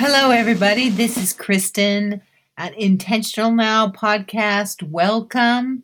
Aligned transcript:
Hello, 0.00 0.30
everybody. 0.30 0.90
This 0.90 1.16
is 1.16 1.32
Kristen 1.32 2.22
at 2.56 2.78
Intentional 2.78 3.50
Now 3.50 3.88
podcast. 3.88 4.80
Welcome. 4.84 5.82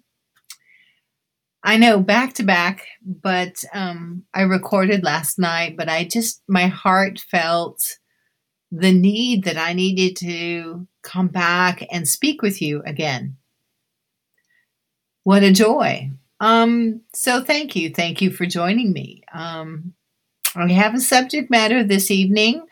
I 1.65 1.79
know 1.79 1.99
back 1.99 2.35
to 2.35 2.45
back, 2.45 2.87
but 3.05 3.65
um, 3.75 4.23
I 4.33 4.43
recorded 4.43 5.03
last 5.03 5.37
night, 5.37 5.77
but 5.77 5.89
I 5.89 6.05
just, 6.05 6.45
my 6.47 6.69
heart 6.69 7.19
felt 7.29 7.99
the 8.71 8.93
need 8.93 9.43
that 9.47 9.59
I 9.59 9.73
needed 9.73 10.15
to 10.19 10.87
come 11.03 11.27
back 11.27 11.85
and 11.91 12.07
speak 12.07 12.41
with 12.41 12.63
you 12.63 12.85
again. 12.87 13.37
What 15.25 15.43
a 15.43 15.51
joy. 15.51 16.13
Um, 16.39 17.01
so 17.15 17.43
thank 17.43 17.75
you. 17.75 17.91
Thank 17.91 18.23
you 18.23 18.31
for 18.31 18.47
joining 18.47 18.93
me. 18.93 19.25
Um, 19.35 19.95
I 20.55 20.71
have 20.71 20.95
a 20.95 21.01
subject 21.01 21.51
matter 21.51 21.83
this 21.83 22.13
evening. 22.13 22.65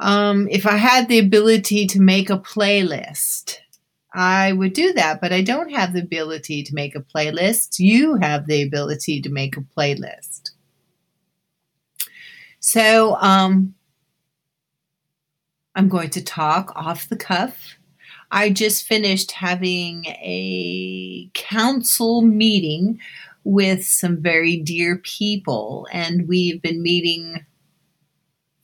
Um, 0.00 0.48
if 0.50 0.66
I 0.66 0.76
had 0.76 1.08
the 1.08 1.18
ability 1.18 1.86
to 1.88 2.00
make 2.00 2.30
a 2.30 2.38
playlist, 2.38 3.56
I 4.14 4.52
would 4.52 4.72
do 4.72 4.92
that, 4.94 5.20
but 5.20 5.32
I 5.32 5.42
don't 5.42 5.72
have 5.72 5.92
the 5.92 6.02
ability 6.02 6.62
to 6.64 6.74
make 6.74 6.94
a 6.94 7.00
playlist. 7.00 7.78
You 7.78 8.16
have 8.16 8.46
the 8.46 8.62
ability 8.62 9.20
to 9.22 9.30
make 9.30 9.56
a 9.56 9.60
playlist. 9.60 10.50
So, 12.60 13.16
um, 13.16 13.74
I'm 15.74 15.88
going 15.88 16.10
to 16.10 16.24
talk 16.24 16.72
off 16.74 17.08
the 17.08 17.16
cuff. 17.16 17.76
I 18.32 18.50
just 18.50 18.84
finished 18.84 19.30
having 19.30 20.06
a 20.06 21.30
council 21.34 22.22
meeting 22.22 22.98
with 23.44 23.86
some 23.86 24.20
very 24.20 24.56
dear 24.56 24.98
people, 24.98 25.86
and 25.92 26.26
we've 26.26 26.60
been 26.60 26.82
meeting 26.82 27.46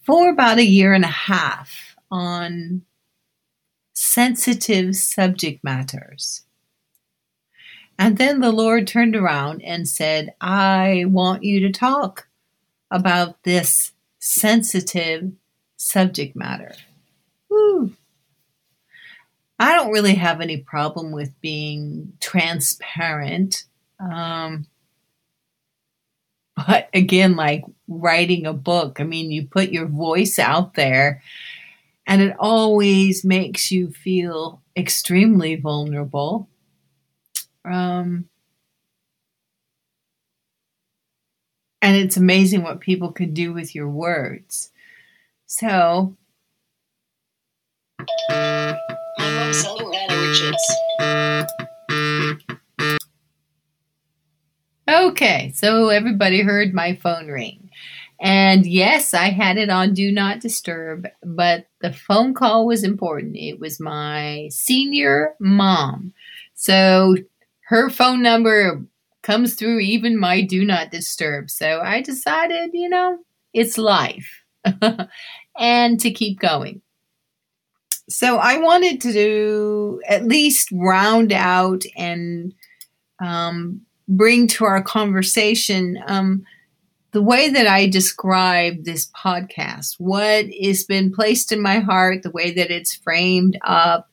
for 0.05 0.29
about 0.31 0.59
a 0.59 0.65
year 0.65 0.93
and 0.93 1.05
a 1.05 1.09
half 1.09 1.97
on 2.11 2.83
sensitive 3.93 4.97
subject 4.97 5.65
matters. 5.65 6.43
And 7.99 8.19
then 8.19 8.41
the 8.41 8.53
Lord 8.53 8.87
turned 8.87 9.15
around 9.15 9.63
and 9.63 9.89
said, 9.89 10.35
I 10.41 11.05
want 11.07 11.45
you 11.45 11.61
to 11.61 11.73
talk 11.73 12.29
about 12.91 13.43
this 13.45 13.93
sensitive 14.19 15.33
subject 15.77 16.35
matter. 16.35 16.75
Woo. 17.49 17.93
I 19.59 19.75
don't 19.75 19.93
really 19.93 20.17
have 20.17 20.41
any 20.41 20.57
problem 20.57 21.13
with 21.13 21.41
being 21.41 22.13
transparent. 22.21 23.65
Um, 24.01 24.67
but 26.67 26.89
again, 26.95 27.37
like 27.37 27.65
writing 27.89 28.47
a 28.47 28.53
book, 28.53 29.01
I 29.01 29.05
mean, 29.05 29.31
you 29.31 29.47
put 29.47 29.71
your 29.71 29.87
voice 29.87 30.39
out 30.39 30.75
there 30.75 31.23
and 32.07 32.21
it 32.21 32.37
always 32.39 33.25
makes 33.25 33.71
you 33.71 33.91
feel 33.91 34.63
extremely 34.77 35.57
vulnerable. 35.57 36.49
Um, 37.65 38.29
and 41.81 41.97
it's 41.97 42.17
amazing 42.17 42.63
what 42.63 42.81
people 42.81 43.13
can 43.13 43.33
do 43.33 43.53
with 43.53 43.75
your 43.75 43.89
words. 43.89 44.71
So, 45.47 46.17
Okay, 55.05 55.53
so 55.55 55.91
everybody 55.91 56.41
heard 56.41 56.73
my 56.73 56.95
phone 56.95 57.29
ring. 57.29 57.69
And 58.23 58.65
yes, 58.65 59.13
I 59.13 59.29
had 59.29 59.59
it 59.59 59.69
on 59.69 59.93
Do 59.93 60.11
Not 60.11 60.41
Disturb, 60.41 61.07
but 61.23 61.67
the 61.83 61.93
phone 61.93 62.33
call 62.33 62.67
was 62.67 62.83
important. 62.83 63.37
It 63.37 63.61
was 63.61 63.79
my 63.79 64.49
senior 64.51 65.35
mom. 65.39 66.15
So 66.55 67.17
her 67.67 67.91
phone 67.91 68.23
number 68.23 68.83
comes 69.21 69.57
through 69.57 69.81
even 69.81 70.19
my 70.19 70.41
Do 70.41 70.65
Not 70.65 70.91
Disturb. 70.91 71.51
So 71.51 71.83
I 71.83 72.01
decided, 72.01 72.71
you 72.73 72.89
know, 72.89 73.19
it's 73.53 73.77
life 73.77 74.43
and 75.59 76.01
to 76.01 76.11
keep 76.13 76.41
going. 76.41 76.81
So 78.09 78.39
I 78.39 78.57
wanted 78.57 79.03
to 79.03 79.13
do, 79.13 80.01
at 80.09 80.25
least 80.25 80.71
round 80.73 81.31
out 81.31 81.85
and 81.95 82.55
um, 83.21 83.83
bring 84.09 84.47
to 84.49 84.65
our 84.65 84.83
conversation 84.83 85.99
um, 86.07 86.45
the 87.13 87.23
way 87.23 87.49
that 87.49 87.67
I 87.67 87.87
describe 87.87 88.85
this 88.85 89.11
podcast, 89.13 89.95
what 89.99 90.47
has 90.63 90.85
been 90.85 91.13
placed 91.13 91.53
in 91.53 91.61
my 91.63 91.79
heart, 91.79 92.23
the 92.23 92.31
way 92.31 92.53
that 92.53 92.71
it's 92.71 92.97
framed 92.97 93.59
up, 93.63 94.11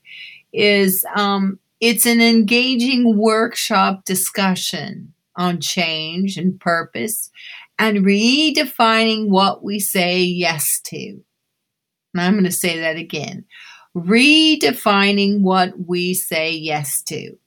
is 0.53 1.03
um, 1.16 1.59
it's 1.80 2.06
an 2.06 2.22
engaging 2.22 3.18
workshop 3.18 4.06
discussion 4.06 5.13
on 5.35 5.59
change 5.59 6.38
and 6.38 6.59
purpose 6.59 7.31
and 7.80 8.06
redefining 8.06 9.30
what 9.30 9.63
we 9.63 9.80
say 9.80 10.22
yes 10.22 10.80
to. 10.85 11.19
And 12.13 12.22
I'm 12.22 12.34
going 12.34 12.44
to 12.44 12.51
say 12.51 12.80
that 12.80 12.97
again 12.97 13.46
redefining 13.96 15.41
what 15.41 15.74
we 15.88 16.13
say 16.13 16.51
yes 16.51 17.01
to. 17.03 17.38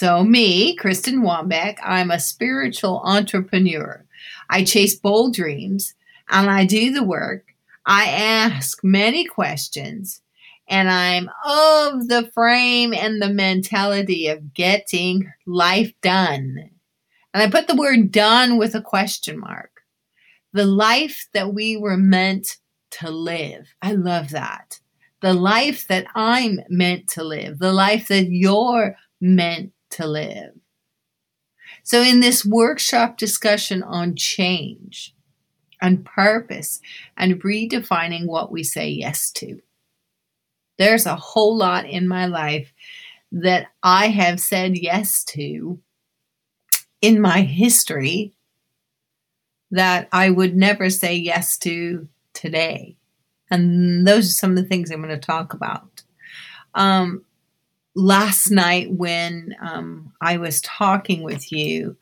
So, 0.00 0.24
me, 0.24 0.74
Kristen 0.76 1.20
Wambeck, 1.20 1.76
I'm 1.82 2.10
a 2.10 2.18
spiritual 2.18 3.02
entrepreneur. 3.04 4.02
I 4.48 4.64
chase 4.64 4.94
bold 4.94 5.34
dreams 5.34 5.94
and 6.30 6.48
I 6.48 6.64
do 6.64 6.90
the 6.90 7.04
work. 7.04 7.44
I 7.84 8.08
ask 8.08 8.82
many 8.82 9.26
questions 9.26 10.22
and 10.66 10.88
I'm 10.88 11.28
of 11.44 12.08
the 12.08 12.30
frame 12.32 12.94
and 12.94 13.20
the 13.20 13.28
mentality 13.28 14.28
of 14.28 14.54
getting 14.54 15.30
life 15.44 15.92
done. 16.00 16.70
And 17.34 17.42
I 17.42 17.50
put 17.50 17.68
the 17.68 17.76
word 17.76 18.10
done 18.10 18.56
with 18.56 18.74
a 18.74 18.80
question 18.80 19.38
mark. 19.38 19.82
The 20.54 20.64
life 20.64 21.28
that 21.34 21.52
we 21.52 21.76
were 21.76 21.98
meant 21.98 22.56
to 22.92 23.10
live. 23.10 23.66
I 23.82 23.92
love 23.92 24.30
that. 24.30 24.80
The 25.20 25.34
life 25.34 25.86
that 25.88 26.06
I'm 26.14 26.60
meant 26.70 27.06
to 27.08 27.22
live, 27.22 27.58
the 27.58 27.74
life 27.74 28.08
that 28.08 28.30
you're 28.30 28.96
meant 29.20 29.74
to 29.90 30.06
live. 30.06 30.52
So, 31.82 32.02
in 32.02 32.20
this 32.20 32.44
workshop 32.44 33.16
discussion 33.16 33.82
on 33.82 34.16
change 34.16 35.14
and 35.80 36.04
purpose 36.04 36.80
and 37.16 37.42
redefining 37.42 38.26
what 38.26 38.52
we 38.52 38.62
say 38.62 38.88
yes 38.88 39.30
to, 39.32 39.60
there's 40.78 41.06
a 41.06 41.16
whole 41.16 41.56
lot 41.56 41.86
in 41.86 42.08
my 42.08 42.26
life 42.26 42.72
that 43.32 43.68
I 43.82 44.08
have 44.08 44.40
said 44.40 44.76
yes 44.76 45.24
to 45.24 45.80
in 47.00 47.20
my 47.20 47.42
history 47.42 48.34
that 49.70 50.08
I 50.12 50.30
would 50.30 50.56
never 50.56 50.90
say 50.90 51.14
yes 51.14 51.56
to 51.58 52.08
today. 52.34 52.96
And 53.50 54.06
those 54.06 54.26
are 54.28 54.32
some 54.32 54.50
of 54.50 54.56
the 54.56 54.64
things 54.64 54.90
I'm 54.90 55.02
going 55.02 55.10
to 55.10 55.18
talk 55.18 55.54
about. 55.54 56.02
Um, 56.74 57.24
last 58.00 58.50
night 58.50 58.90
when 58.90 59.54
um, 59.60 60.12
I 60.20 60.38
was 60.38 60.60
talking 60.62 61.22
with 61.22 61.52
you, 61.52 61.96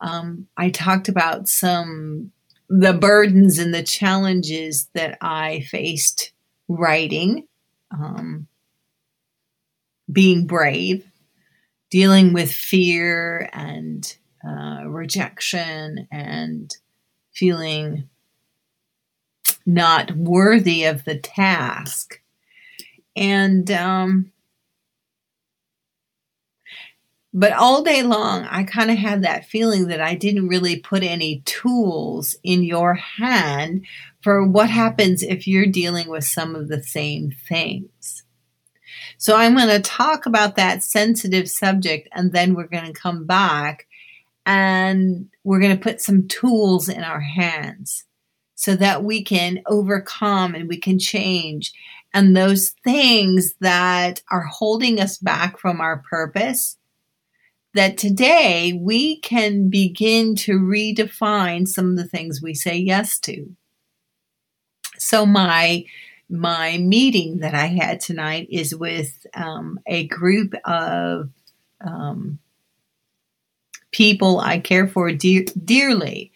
um, 0.00 0.46
I 0.56 0.70
talked 0.70 1.08
about 1.08 1.48
some 1.48 2.30
the 2.68 2.94
burdens 2.94 3.58
and 3.58 3.74
the 3.74 3.82
challenges 3.82 4.88
that 4.94 5.18
I 5.20 5.60
faced 5.70 6.32
writing, 6.66 7.46
um, 7.90 8.46
being 10.10 10.46
brave, 10.46 11.06
dealing 11.90 12.32
with 12.32 12.50
fear 12.50 13.50
and 13.52 14.16
uh, 14.46 14.84
rejection, 14.86 16.08
and 16.10 16.74
feeling 17.32 18.08
not 19.66 20.12
worthy 20.12 20.84
of 20.84 21.04
the 21.04 21.18
task. 21.18 22.20
And 23.16 23.70
um, 23.70 24.32
but 27.36 27.52
all 27.52 27.82
day 27.82 28.04
long, 28.04 28.44
I 28.44 28.62
kind 28.62 28.92
of 28.92 28.96
had 28.96 29.24
that 29.24 29.44
feeling 29.44 29.88
that 29.88 30.00
I 30.00 30.14
didn't 30.14 30.46
really 30.46 30.78
put 30.78 31.02
any 31.02 31.42
tools 31.44 32.36
in 32.44 32.62
your 32.62 32.94
hand 32.94 33.84
for 34.22 34.46
what 34.46 34.70
happens 34.70 35.24
if 35.24 35.48
you're 35.48 35.66
dealing 35.66 36.08
with 36.08 36.22
some 36.22 36.54
of 36.54 36.68
the 36.68 36.80
same 36.80 37.32
things. 37.48 38.22
So 39.18 39.36
I'm 39.36 39.56
going 39.56 39.68
to 39.68 39.80
talk 39.80 40.26
about 40.26 40.54
that 40.56 40.84
sensitive 40.84 41.50
subject 41.50 42.08
and 42.12 42.32
then 42.32 42.54
we're 42.54 42.68
going 42.68 42.86
to 42.86 42.92
come 42.92 43.26
back 43.26 43.88
and 44.46 45.28
we're 45.42 45.60
going 45.60 45.76
to 45.76 45.82
put 45.82 46.00
some 46.00 46.28
tools 46.28 46.88
in 46.88 47.02
our 47.02 47.20
hands 47.20 48.04
so 48.54 48.76
that 48.76 49.02
we 49.02 49.24
can 49.24 49.60
overcome 49.66 50.54
and 50.54 50.68
we 50.68 50.78
can 50.78 51.00
change. 51.00 51.72
And 52.12 52.36
those 52.36 52.70
things 52.84 53.54
that 53.60 54.22
are 54.30 54.44
holding 54.44 55.00
us 55.00 55.18
back 55.18 55.58
from 55.58 55.80
our 55.80 55.98
purpose, 56.08 56.76
that 57.74 57.98
today 57.98 58.72
we 58.80 59.18
can 59.20 59.68
begin 59.68 60.36
to 60.36 60.52
redefine 60.58 61.66
some 61.68 61.90
of 61.90 61.96
the 61.96 62.06
things 62.08 62.40
we 62.40 62.54
say 62.54 62.76
yes 62.76 63.18
to. 63.20 63.54
So, 64.98 65.26
my 65.26 65.84
my 66.30 66.78
meeting 66.78 67.38
that 67.38 67.54
I 67.54 67.66
had 67.66 68.00
tonight 68.00 68.48
is 68.50 68.74
with 68.74 69.26
um, 69.34 69.78
a 69.86 70.06
group 70.06 70.54
of 70.64 71.30
um, 71.82 72.38
people 73.92 74.40
I 74.40 74.58
care 74.58 74.88
for 74.88 75.12
dear, 75.12 75.44
dearly. 75.64 76.32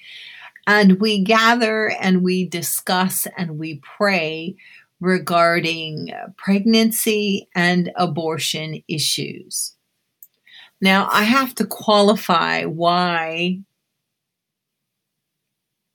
And 0.66 1.00
we 1.00 1.24
gather 1.24 1.90
and 2.00 2.22
we 2.22 2.46
discuss 2.46 3.26
and 3.38 3.58
we 3.58 3.80
pray 3.96 4.56
regarding 5.00 6.12
pregnancy 6.36 7.48
and 7.54 7.90
abortion 7.96 8.82
issues. 8.88 9.77
Now, 10.80 11.08
I 11.10 11.24
have 11.24 11.54
to 11.56 11.66
qualify 11.66 12.64
why 12.64 13.60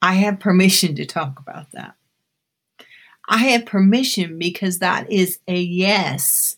I 0.01 0.13
have 0.15 0.39
permission 0.39 0.95
to 0.95 1.06
talk 1.06 1.39
about 1.39 1.71
that. 1.71 1.95
I 3.30 3.38
have 3.38 3.65
permission 3.65 4.38
because 4.38 4.80
that 4.80 5.09
is 5.09 5.39
a 5.47 5.57
yes 5.57 6.57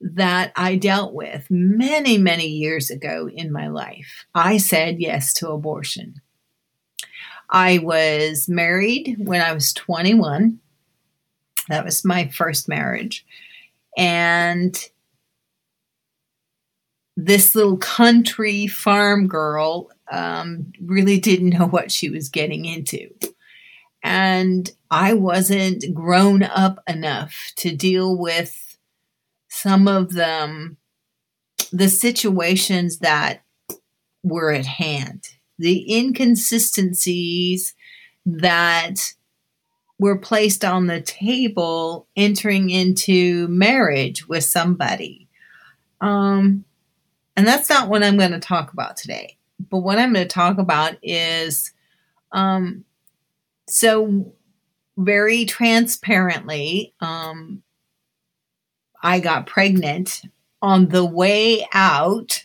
that 0.00 0.52
I 0.56 0.74
dealt 0.74 1.14
with 1.14 1.46
many, 1.48 2.18
many 2.18 2.48
years 2.48 2.90
ago 2.90 3.30
in 3.32 3.52
my 3.52 3.68
life. 3.68 4.26
I 4.34 4.56
said 4.56 5.00
yes 5.00 5.32
to 5.34 5.50
abortion. 5.50 6.20
I 7.48 7.78
was 7.78 8.48
married 8.48 9.16
when 9.18 9.40
I 9.40 9.52
was 9.52 9.72
21. 9.72 10.58
That 11.68 11.84
was 11.84 12.04
my 12.04 12.28
first 12.28 12.68
marriage. 12.68 13.24
And 13.96 14.76
this 17.16 17.54
little 17.54 17.76
country 17.76 18.66
farm 18.66 19.28
girl 19.28 19.90
um, 20.10 20.72
really 20.84 21.18
didn't 21.18 21.50
know 21.50 21.66
what 21.66 21.90
she 21.92 22.10
was 22.10 22.28
getting 22.28 22.64
into. 22.64 23.08
And 24.02 24.70
I 24.90 25.14
wasn't 25.14 25.94
grown 25.94 26.42
up 26.42 26.78
enough 26.86 27.52
to 27.56 27.74
deal 27.74 28.18
with 28.18 28.76
some 29.48 29.88
of 29.88 30.12
them, 30.12 30.76
the 31.72 31.88
situations 31.88 32.98
that 32.98 33.42
were 34.22 34.52
at 34.52 34.66
hand, 34.66 35.24
the 35.58 35.96
inconsistencies 35.96 37.74
that 38.26 39.14
were 39.98 40.18
placed 40.18 40.64
on 40.64 40.86
the 40.86 41.00
table 41.00 42.06
entering 42.16 42.68
into 42.68 43.46
marriage 43.48 44.28
with 44.28 44.44
somebody. 44.44 45.28
Um, 46.00 46.64
and 47.36 47.46
that's 47.46 47.68
not 47.68 47.88
what 47.88 48.02
I'm 48.02 48.16
going 48.16 48.32
to 48.32 48.40
talk 48.40 48.72
about 48.72 48.96
today. 48.96 49.36
But 49.70 49.78
what 49.78 49.98
I'm 49.98 50.12
going 50.12 50.26
to 50.26 50.32
talk 50.32 50.58
about 50.58 50.96
is 51.02 51.72
um, 52.32 52.84
so 53.68 54.32
very 54.96 55.44
transparently, 55.44 56.94
um, 57.00 57.62
I 59.02 59.20
got 59.20 59.46
pregnant 59.46 60.22
on 60.62 60.88
the 60.88 61.04
way 61.04 61.66
out 61.72 62.44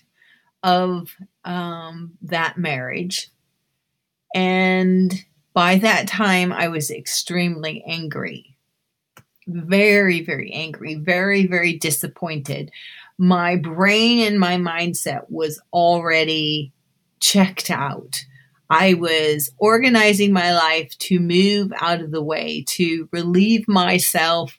of 0.64 1.16
um, 1.46 2.18
that 2.22 2.58
marriage. 2.58 3.30
And 4.36 5.14
by 5.54 5.78
that 5.78 6.08
time, 6.08 6.52
I 6.52 6.68
was 6.68 6.92
extremely 6.92 7.84
angry. 7.88 8.58
Very, 9.48 10.24
very 10.24 10.52
angry, 10.52 10.96
very, 10.96 11.48
very 11.48 11.78
disappointed 11.78 12.72
my 13.20 13.58
brain 13.58 14.26
and 14.26 14.40
my 14.40 14.56
mindset 14.56 15.30
was 15.30 15.62
already 15.74 16.72
checked 17.20 17.70
out. 17.70 18.24
I 18.70 18.94
was 18.94 19.52
organizing 19.58 20.32
my 20.32 20.54
life 20.54 20.98
to 21.00 21.20
move 21.20 21.74
out 21.82 22.02
of 22.02 22.12
the 22.12 22.24
way, 22.24 22.64
to 22.70 23.10
relieve 23.12 23.68
myself 23.68 24.58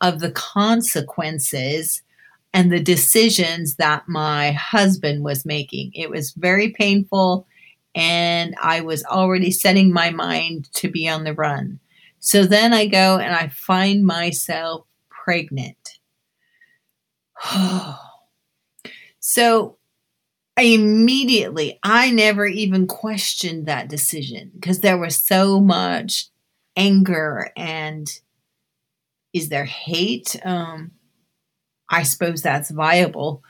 of 0.00 0.20
the 0.20 0.30
consequences 0.30 2.02
and 2.52 2.70
the 2.70 2.80
decisions 2.80 3.76
that 3.76 4.08
my 4.08 4.52
husband 4.52 5.24
was 5.24 5.44
making. 5.44 5.90
It 5.94 6.08
was 6.08 6.32
very 6.32 6.70
painful, 6.70 7.46
and 7.94 8.54
I 8.62 8.82
was 8.82 9.04
already 9.04 9.50
setting 9.50 9.92
my 9.92 10.10
mind 10.10 10.72
to 10.74 10.88
be 10.88 11.08
on 11.08 11.24
the 11.24 11.34
run. 11.34 11.80
So 12.20 12.44
then 12.44 12.72
I 12.72 12.86
go 12.86 13.18
and 13.18 13.34
I 13.34 13.48
find 13.48 14.04
myself 14.04 14.86
pregnant. 15.10 15.95
so 19.20 19.76
immediately, 20.56 21.78
I 21.82 22.10
never 22.10 22.46
even 22.46 22.86
questioned 22.86 23.66
that 23.66 23.88
decision 23.88 24.52
because 24.54 24.80
there 24.80 24.98
was 24.98 25.16
so 25.16 25.60
much 25.60 26.28
anger 26.76 27.50
and 27.56 28.08
is 29.32 29.48
there 29.50 29.64
hate? 29.64 30.36
Um, 30.44 30.92
I 31.90 32.02
suppose 32.04 32.42
that's 32.42 32.70
viable. 32.70 33.42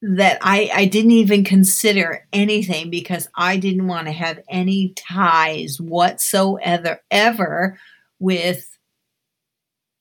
That 0.00 0.38
I, 0.42 0.70
I 0.74 0.84
didn't 0.86 1.12
even 1.12 1.44
consider 1.44 2.26
anything 2.32 2.90
because 2.90 3.28
I 3.36 3.56
didn't 3.56 3.86
want 3.86 4.06
to 4.06 4.12
have 4.12 4.40
any 4.48 4.94
ties 4.96 5.80
whatsoever 5.80 7.00
ever 7.10 7.78
with 8.18 8.71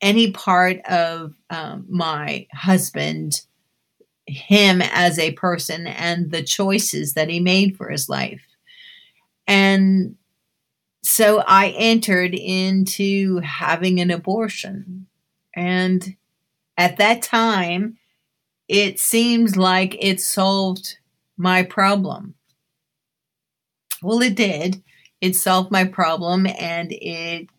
any 0.02 0.32
part 0.32 0.80
of 0.86 1.34
um, 1.50 1.86
my 1.90 2.48
husband, 2.54 3.42
him 4.28 4.82
as 4.82 5.20
a 5.20 5.34
person, 5.34 5.88
and 5.88 6.32
the 6.32 6.44
choices 6.44 7.14
that 7.14 7.30
he 7.30 7.40
made 7.40 7.78
for 7.78 7.90
his 7.90 8.10
life. 8.10 8.42
And 9.48 10.16
so 11.04 11.44
I 11.46 11.70
entered 11.70 12.34
into 12.36 13.40
having 13.40 14.00
an 14.00 14.12
abortion. 14.12 15.08
And 15.56 16.16
at 16.78 16.98
that 16.98 17.22
time, 17.22 17.98
it 18.68 19.00
seems 19.00 19.58
like 19.58 19.98
it 20.00 20.22
solved 20.22 20.98
my 21.38 21.64
problem. 21.64 22.36
Well, 24.02 24.22
it 24.22 24.36
did. 24.36 24.82
It 25.20 25.36
solved 25.36 25.72
my 25.72 25.84
problem 25.84 26.48
and 26.48 26.92
it 26.92 27.50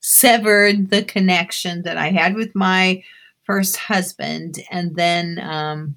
severed 0.00 0.90
the 0.90 1.02
connection 1.02 1.82
that 1.82 1.96
I 1.96 2.10
had 2.10 2.34
with 2.34 2.54
my 2.54 3.02
first 3.44 3.76
husband. 3.76 4.58
And 4.70 4.96
then 4.96 5.38
um, 5.38 5.96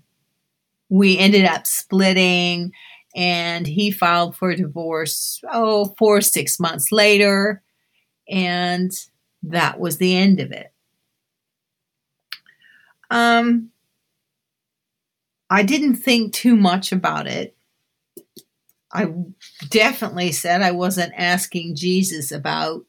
we 0.89 1.17
ended 1.17 1.45
up 1.45 1.65
splitting, 1.65 2.71
and 3.15 3.67
he 3.67 3.91
filed 3.91 4.35
for 4.35 4.55
divorce, 4.55 5.41
oh, 5.51 5.94
four, 5.97 6.21
six 6.21 6.59
months 6.59 6.91
later. 6.91 7.61
And 8.29 8.91
that 9.43 9.79
was 9.79 9.98
the 9.98 10.15
end 10.15 10.39
of 10.39 10.51
it. 10.51 10.72
Um, 13.12 13.69
I 15.50 15.62
didn't 15.62 15.98
think 15.98 16.33
too 16.33 16.55
much 16.55 16.91
about 16.91 17.27
it. 17.27 17.55
I 18.91 19.13
definitely 19.69 20.31
said 20.31 20.62
I 20.62 20.72
wasn't 20.72 21.13
asking 21.15 21.75
Jesus 21.75 22.31
about 22.31 22.86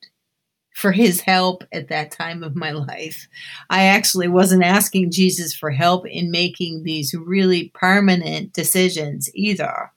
for 0.75 0.91
his 0.93 1.21
help 1.21 1.65
at 1.73 1.89
that 1.89 2.11
time 2.11 2.43
of 2.43 2.57
my 2.57 2.73
life. 2.73 3.29
I 3.71 3.85
actually 3.85 4.29
wasn't 4.29 4.65
asking 4.65 5.13
Jesus 5.13 5.55
for 5.55 5.71
help 5.71 6.07
in 6.07 6.31
making 6.31 6.83
these 6.83 7.15
really 7.15 7.71
permanent 7.75 8.53
decisions 8.53 9.31
either. 9.35 9.93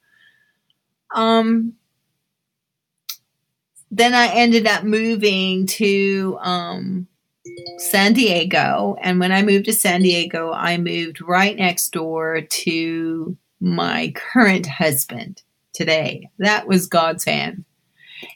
Um, 1.14 1.74
then 3.90 4.14
I 4.14 4.28
ended 4.28 4.68
up 4.68 4.84
moving 4.84 5.66
to 5.66 6.38
um, 6.42 7.08
San 7.80 8.14
Diego. 8.14 8.98
And 9.02 9.20
when 9.20 9.32
I 9.32 9.42
moved 9.42 9.66
to 9.66 9.74
San 9.74 10.02
Diego, 10.02 10.52
I 10.52 10.78
moved 10.78 11.22
right 11.22 11.56
next 11.58 11.90
door 11.90 12.42
to 12.42 13.38
my 13.60 14.14
current 14.16 14.68
husband 14.68 15.42
today. 15.74 16.30
That 16.38 16.68
was 16.68 16.86
God's 16.86 17.26
hand. 17.26 17.66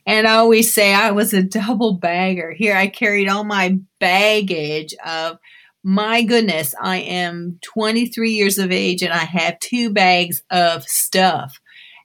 And 0.05 0.27
I 0.27 0.35
always 0.35 0.73
say 0.73 0.93
I 0.93 1.11
was 1.11 1.33
a 1.33 1.43
double 1.43 1.93
bagger. 1.93 2.51
Here 2.51 2.75
I 2.75 2.87
carried 2.87 3.27
all 3.27 3.43
my 3.43 3.79
baggage 3.99 4.93
of 5.05 5.37
my 5.83 6.21
goodness, 6.21 6.75
I 6.79 6.97
am 6.97 7.57
23 7.63 8.31
years 8.31 8.59
of 8.59 8.71
age 8.71 9.01
and 9.01 9.11
I 9.11 9.25
have 9.25 9.59
two 9.59 9.89
bags 9.89 10.43
of 10.51 10.83
stuff. 10.83 11.59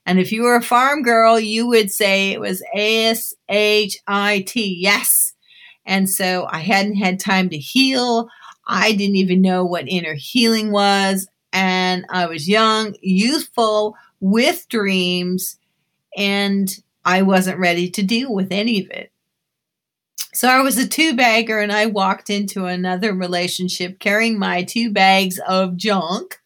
And 0.05 0.19
if 0.19 0.31
you 0.31 0.43
were 0.43 0.55
a 0.55 0.63
farm 0.63 1.03
girl, 1.03 1.39
you 1.39 1.67
would 1.67 1.91
say 1.91 2.31
it 2.31 2.39
was 2.39 2.63
S 2.73 3.33
H 3.49 3.97
I 4.07 4.43
T. 4.47 4.77
Yes. 4.79 5.33
And 5.85 6.09
so 6.09 6.47
I 6.49 6.59
hadn't 6.59 6.95
had 6.95 7.19
time 7.19 7.49
to 7.49 7.57
heal. 7.57 8.29
I 8.65 8.93
didn't 8.93 9.17
even 9.17 9.41
know 9.41 9.63
what 9.63 9.87
inner 9.87 10.15
healing 10.15 10.71
was. 10.71 11.27
And 11.53 12.05
I 12.09 12.25
was 12.25 12.47
young, 12.47 12.95
youthful, 13.01 13.95
with 14.19 14.67
dreams. 14.69 15.59
And 16.15 16.69
I 17.07 17.21
wasn't 17.21 17.59
ready 17.59 17.89
to 17.91 18.03
deal 18.03 18.33
with 18.33 18.51
any 18.51 18.81
of 18.81 18.91
it. 18.91 19.13
So 20.33 20.49
I 20.49 20.59
was 20.61 20.77
a 20.77 20.85
two 20.85 21.15
bagger 21.15 21.57
and 21.57 21.71
I 21.71 21.85
walked 21.85 22.29
into 22.29 22.65
another 22.65 23.13
relationship 23.13 23.97
carrying 23.99 24.37
my 24.37 24.63
two 24.63 24.91
bags 24.91 25.39
of 25.47 25.77
junk. 25.77 26.37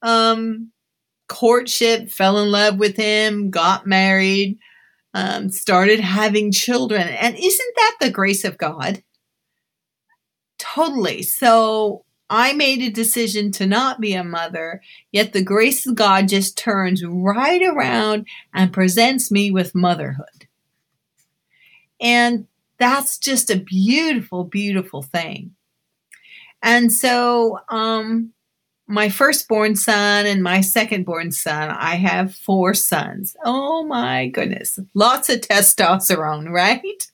Um, 0.00 0.72
courtship, 1.28 2.08
fell 2.08 2.38
in 2.38 2.50
love 2.50 2.78
with 2.78 2.96
him, 2.96 3.50
got 3.50 3.86
married, 3.86 4.58
um, 5.12 5.50
started 5.50 6.00
having 6.00 6.50
children. 6.50 7.06
And 7.06 7.36
isn't 7.36 7.74
that 7.76 7.96
the 8.00 8.10
grace 8.10 8.44
of 8.44 8.56
God? 8.56 9.02
Totally. 10.58 11.22
So 11.22 12.03
I 12.30 12.52
made 12.52 12.82
a 12.82 12.90
decision 12.90 13.52
to 13.52 13.66
not 13.66 14.00
be 14.00 14.14
a 14.14 14.24
mother, 14.24 14.80
yet 15.12 15.32
the 15.32 15.42
grace 15.42 15.86
of 15.86 15.94
God 15.94 16.28
just 16.28 16.56
turns 16.56 17.04
right 17.04 17.62
around 17.62 18.26
and 18.52 18.72
presents 18.72 19.30
me 19.30 19.50
with 19.50 19.74
motherhood. 19.74 20.48
And 22.00 22.46
that's 22.78 23.18
just 23.18 23.50
a 23.50 23.56
beautiful, 23.56 24.44
beautiful 24.44 25.02
thing. 25.02 25.54
And 26.62 26.92
so, 26.92 27.60
um, 27.68 28.32
my 28.86 29.08
firstborn 29.08 29.76
son 29.76 30.26
and 30.26 30.42
my 30.42 30.58
secondborn 30.58 31.32
son, 31.32 31.70
I 31.70 31.94
have 31.94 32.34
four 32.34 32.74
sons. 32.74 33.36
Oh 33.44 33.84
my 33.84 34.28
goodness. 34.28 34.78
Lots 34.92 35.30
of 35.30 35.40
testosterone, 35.40 36.48
right? 36.50 37.10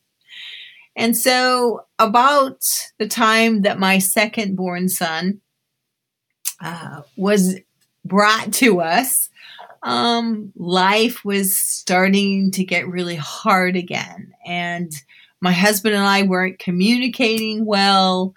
And 1.00 1.16
so, 1.16 1.87
about 1.99 2.62
the 2.99 3.09
time 3.09 3.62
that 3.62 3.78
my 3.78 3.97
second 3.97 4.54
born 4.54 4.90
son 4.90 5.40
uh, 6.61 7.00
was 7.16 7.57
brought 8.04 8.52
to 8.52 8.83
us, 8.83 9.30
um, 9.83 10.52
life 10.57 11.25
was 11.25 11.57
starting 11.57 12.50
to 12.50 12.64
get 12.64 12.87
really 12.87 13.16
hard 13.16 13.76
again. 13.76 14.35
And 14.45 14.92
my 15.40 15.52
husband 15.52 15.95
and 15.95 16.04
I 16.04 16.25
weren't 16.25 16.59
communicating 16.59 17.64
well. 17.64 18.35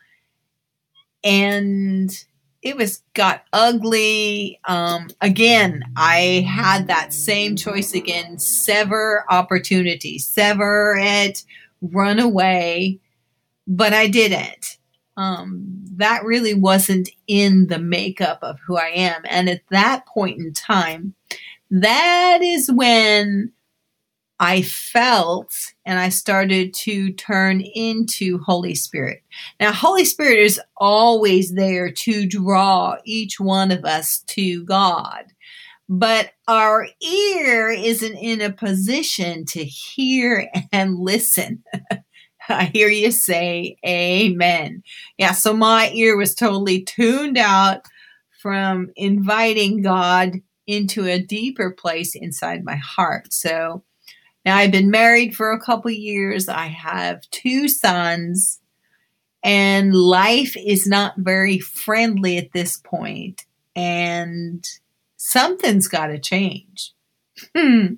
And 1.21 2.17
it 2.61 2.77
was 2.77 3.03
got 3.13 3.43
ugly. 3.51 4.61
Um, 4.69 5.09
again, 5.19 5.83
I 5.97 6.47
had 6.49 6.87
that 6.87 7.11
same 7.11 7.57
choice 7.57 7.93
again 7.93 8.39
sever 8.39 9.25
opportunity, 9.29 10.17
sever 10.17 10.95
it 10.97 11.43
run 11.91 12.19
away, 12.19 12.99
but 13.67 13.93
I 13.93 14.07
didn't. 14.07 14.77
Um, 15.15 15.67
that 15.95 16.23
really 16.23 16.55
wasn't 16.55 17.09
in 17.27 17.67
the 17.67 17.79
makeup 17.79 18.39
of 18.41 18.57
who 18.65 18.77
I 18.77 18.87
am. 18.87 19.21
And 19.29 19.47
at 19.47 19.61
that 19.69 20.07
point 20.07 20.39
in 20.39 20.53
time, 20.53 21.13
that 21.69 22.39
is 22.41 22.71
when 22.71 23.51
I 24.39 24.63
felt 24.63 25.53
and 25.85 25.99
I 25.99 26.09
started 26.09 26.73
to 26.73 27.13
turn 27.13 27.61
into 27.61 28.39
Holy 28.39 28.75
Spirit. 28.75 29.21
Now, 29.59 29.71
Holy 29.71 30.05
Spirit 30.05 30.39
is 30.39 30.59
always 30.77 31.53
there 31.53 31.91
to 31.91 32.25
draw 32.25 32.97
each 33.05 33.39
one 33.39 33.71
of 33.71 33.85
us 33.85 34.19
to 34.27 34.63
God 34.65 35.32
but 35.89 36.31
our 36.47 36.87
ear 37.01 37.69
isn't 37.69 38.15
in 38.15 38.41
a 38.41 38.51
position 38.51 39.45
to 39.45 39.63
hear 39.63 40.49
and 40.71 40.97
listen. 40.97 41.63
I 42.49 42.65
hear 42.65 42.89
you 42.89 43.11
say 43.11 43.77
amen. 43.85 44.83
Yeah, 45.17 45.31
so 45.31 45.53
my 45.53 45.91
ear 45.93 46.17
was 46.17 46.35
totally 46.35 46.81
tuned 46.81 47.37
out 47.37 47.83
from 48.41 48.89
inviting 48.95 49.81
God 49.81 50.33
into 50.67 51.05
a 51.05 51.21
deeper 51.21 51.71
place 51.71 52.15
inside 52.15 52.63
my 52.63 52.75
heart. 52.75 53.31
So 53.31 53.83
now 54.45 54.57
I've 54.57 54.71
been 54.71 54.91
married 54.91 55.35
for 55.35 55.51
a 55.51 55.59
couple 55.59 55.91
years. 55.91 56.49
I 56.49 56.67
have 56.67 57.21
two 57.31 57.67
sons 57.67 58.59
and 59.43 59.93
life 59.93 60.55
is 60.57 60.87
not 60.87 61.15
very 61.17 61.59
friendly 61.59 62.37
at 62.37 62.53
this 62.53 62.77
point. 62.77 63.45
And 63.75 64.65
something's 65.23 65.87
got 65.87 66.07
to 66.07 66.19
change. 66.19 66.91
Hmm. 67.55 67.93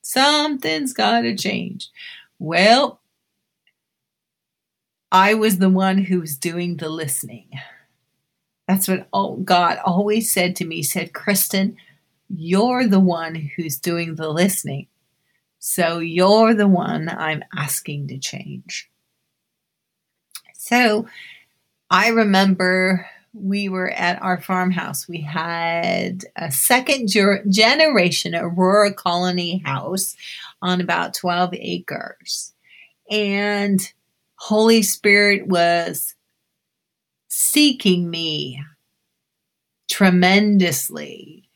Something's 0.00 0.94
got 0.94 1.20
to 1.20 1.36
change. 1.36 1.90
Well, 2.38 3.02
I 5.12 5.34
was 5.34 5.58
the 5.58 5.68
one 5.68 5.98
who 5.98 6.20
was 6.20 6.38
doing 6.38 6.78
the 6.78 6.88
listening. 6.88 7.50
That's 8.66 8.88
what 8.88 9.10
God 9.44 9.78
always 9.84 10.32
said 10.32 10.56
to 10.56 10.64
me. 10.64 10.76
He 10.76 10.82
said, 10.82 11.12
Kristen, 11.12 11.76
you're 12.30 12.86
the 12.86 13.00
one 13.00 13.34
who's 13.34 13.78
doing 13.78 14.14
the 14.14 14.30
listening. 14.30 14.86
So 15.58 15.98
you're 15.98 16.54
the 16.54 16.68
one 16.68 17.10
I'm 17.10 17.44
asking 17.54 18.08
to 18.08 18.18
change. 18.18 18.88
So 20.54 21.06
I 21.90 22.08
remember 22.08 23.06
we 23.32 23.68
were 23.68 23.90
at 23.90 24.20
our 24.22 24.40
farmhouse. 24.40 25.08
We 25.08 25.20
had 25.20 26.24
a 26.36 26.50
second 26.50 27.08
generation 27.08 28.34
Aurora 28.34 28.92
colony 28.92 29.62
house 29.64 30.16
on 30.62 30.80
about 30.80 31.14
12 31.14 31.54
acres. 31.54 32.52
And 33.10 33.80
Holy 34.36 34.82
Spirit 34.82 35.46
was 35.46 36.14
seeking 37.28 38.10
me 38.10 38.62
tremendously. 39.88 41.49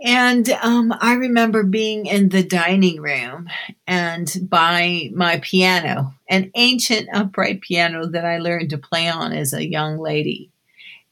And 0.00 0.48
um, 0.62 0.94
I 1.00 1.14
remember 1.14 1.64
being 1.64 2.06
in 2.06 2.28
the 2.28 2.44
dining 2.44 3.00
room 3.00 3.48
and 3.86 4.32
by 4.42 5.10
my 5.12 5.40
piano, 5.40 6.14
an 6.28 6.52
ancient 6.54 7.08
upright 7.12 7.60
piano 7.62 8.06
that 8.06 8.24
I 8.24 8.38
learned 8.38 8.70
to 8.70 8.78
play 8.78 9.08
on 9.08 9.32
as 9.32 9.52
a 9.52 9.68
young 9.68 9.98
lady. 9.98 10.52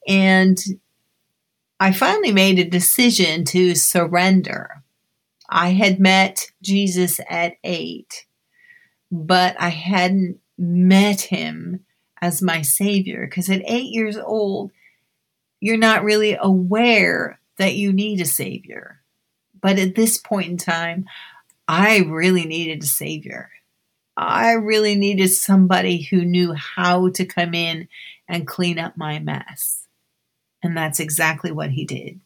And 0.07 0.59
I 1.81 1.93
finally 1.93 2.33
made 2.33 2.61
a 2.61 2.65
decision 2.65 3.45
to 3.47 3.75
surrender. 3.75 4.83
I 5.51 5.71
had 5.71 5.99
met 5.99 6.47
Jesus 6.63 7.21
at 7.29 7.57
eight, 7.65 8.27
but 9.11 9.57
I 9.61 9.69
hadn't 9.69 10.39
met 10.57 11.23
him 11.23 11.85
as 12.23 12.41
my 12.41 12.63
savior 12.63 13.27
because 13.27 13.51
at 13.51 13.63
eight 13.67 13.93
years 13.93 14.17
old, 14.17 14.71
you're 15.61 15.77
not 15.77 16.05
really 16.05 16.37
aware 16.41 17.41
that 17.59 17.75
you 17.75 17.93
need 17.93 18.21
a 18.21 18.27
savior. 18.27 19.01
But 19.61 19.79
at 19.79 19.95
this 19.95 20.19
point 20.19 20.49
in 20.49 20.57
time, 20.57 21.07
I 21.67 21.99
really 22.01 22.45
needed 22.45 22.83
a 22.83 22.87
savior. 22.87 23.51
I 24.17 24.53
really 24.53 24.95
needed 24.95 25.29
somebody 25.29 26.03
who 26.03 26.25
knew 26.25 26.55
how 26.55 27.11
to 27.11 27.25
come 27.25 27.55
in 27.55 27.89
and 28.29 28.47
clean 28.47 28.79
up 28.79 28.97
my 28.97 29.19
mess. 29.19 29.87
And 30.63 30.77
that's 30.77 31.01
exactly 31.01 31.53
what 31.53 31.71
he 31.71 31.85
did. 31.85 32.21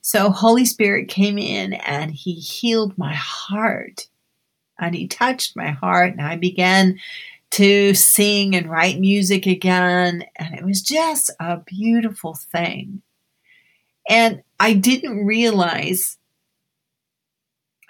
So, 0.00 0.30
Holy 0.30 0.64
Spirit 0.64 1.08
came 1.08 1.38
in 1.38 1.74
and 1.74 2.10
he 2.10 2.34
healed 2.34 2.96
my 2.96 3.14
heart 3.14 4.08
and 4.78 4.94
he 4.94 5.08
touched 5.08 5.56
my 5.56 5.70
heart, 5.70 6.12
and 6.12 6.22
I 6.22 6.36
began 6.36 6.98
to 7.50 7.94
sing 7.94 8.54
and 8.54 8.70
write 8.70 9.00
music 9.00 9.46
again. 9.46 10.24
And 10.36 10.54
it 10.54 10.64
was 10.64 10.82
just 10.82 11.30
a 11.40 11.58
beautiful 11.58 12.34
thing. 12.34 13.02
And 14.08 14.42
I 14.58 14.72
didn't 14.72 15.26
realize 15.26 16.16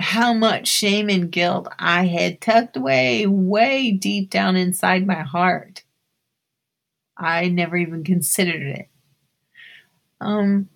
how 0.00 0.32
much 0.32 0.68
shame 0.68 1.08
and 1.08 1.30
guilt 1.30 1.68
I 1.78 2.06
had 2.06 2.40
tucked 2.40 2.76
away, 2.76 3.26
way 3.26 3.92
deep 3.92 4.30
down 4.30 4.56
inside 4.56 5.06
my 5.06 5.22
heart. 5.22 5.84
I 7.16 7.48
never 7.48 7.76
even 7.76 8.04
considered 8.04 8.62
it. 8.62 8.88
Um, 10.20 10.68